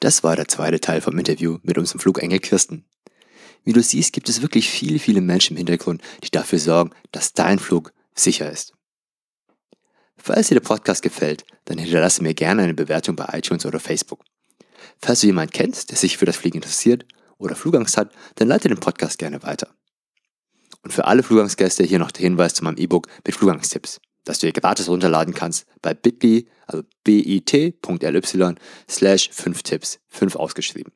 Das 0.00 0.22
war 0.24 0.36
der 0.36 0.48
zweite 0.48 0.80
Teil 0.80 1.00
vom 1.00 1.16
Interview 1.16 1.58
mit 1.62 1.78
unserem 1.78 2.00
Flugengel 2.00 2.40
Kirsten. 2.40 2.84
Wie 3.66 3.72
du 3.72 3.82
siehst, 3.82 4.12
gibt 4.12 4.28
es 4.28 4.42
wirklich 4.42 4.70
viele, 4.70 5.00
viele 5.00 5.20
Menschen 5.20 5.54
im 5.54 5.58
Hintergrund, 5.58 6.00
die 6.22 6.30
dafür 6.30 6.60
sorgen, 6.60 6.92
dass 7.10 7.32
dein 7.32 7.58
Flug 7.58 7.92
sicher 8.14 8.48
ist. 8.48 8.72
Falls 10.16 10.46
dir 10.48 10.54
der 10.54 10.60
Podcast 10.60 11.02
gefällt, 11.02 11.44
dann 11.64 11.76
hinterlasse 11.76 12.22
mir 12.22 12.32
gerne 12.32 12.62
eine 12.62 12.74
Bewertung 12.74 13.16
bei 13.16 13.26
iTunes 13.32 13.66
oder 13.66 13.80
Facebook. 13.80 14.24
Falls 15.02 15.20
du 15.20 15.26
jemanden 15.26 15.52
kennst, 15.52 15.90
der 15.90 15.98
sich 15.98 16.16
für 16.16 16.26
das 16.26 16.36
Fliegen 16.36 16.58
interessiert 16.58 17.06
oder 17.38 17.56
Flugangst 17.56 17.96
hat, 17.96 18.12
dann 18.36 18.46
leite 18.46 18.68
den 18.68 18.78
Podcast 18.78 19.18
gerne 19.18 19.42
weiter. 19.42 19.74
Und 20.82 20.92
für 20.92 21.06
alle 21.06 21.24
Flugangstgäste 21.24 21.82
hier 21.82 21.98
noch 21.98 22.12
der 22.12 22.22
Hinweis 22.22 22.54
zu 22.54 22.62
meinem 22.62 22.78
E-Book 22.78 23.08
mit 23.26 23.34
Flugangstipps, 23.34 24.00
das 24.22 24.38
du 24.38 24.46
dir 24.46 24.52
gratis 24.52 24.88
runterladen 24.88 25.34
kannst 25.34 25.66
bei 25.82 25.92
bit.ly, 25.92 26.48
also 26.68 26.84
bit.ly 27.02 28.54
slash 28.88 29.30
5 29.32 29.62
Tipps, 29.64 29.98
5 30.06 30.36
ausgeschrieben. 30.36 30.92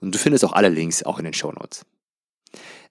Und 0.00 0.14
du 0.14 0.18
findest 0.18 0.44
auch 0.44 0.52
alle 0.52 0.68
Links 0.68 1.02
auch 1.02 1.18
in 1.18 1.24
den 1.24 1.32
Show 1.32 1.50
Notes. 1.50 1.86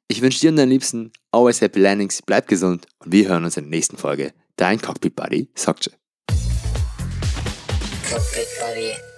Ich 0.07 0.21
wünsche 0.21 0.39
dir 0.39 0.49
und 0.49 0.57
deinen 0.57 0.69
Liebsten 0.69 1.11
always 1.31 1.61
happy 1.61 1.79
landings, 1.79 2.21
bleib 2.21 2.47
gesund 2.47 2.87
und 2.99 3.11
wir 3.11 3.29
hören 3.29 3.45
uns 3.45 3.57
in 3.57 3.65
der 3.65 3.71
nächsten 3.71 3.97
Folge. 3.97 4.33
Dein 4.55 4.79
Cockpit 4.81 5.15
Buddy, 5.15 5.49
Sokje. 5.55 5.93
Cockpit 8.09 8.47
Buddy. 8.59 9.12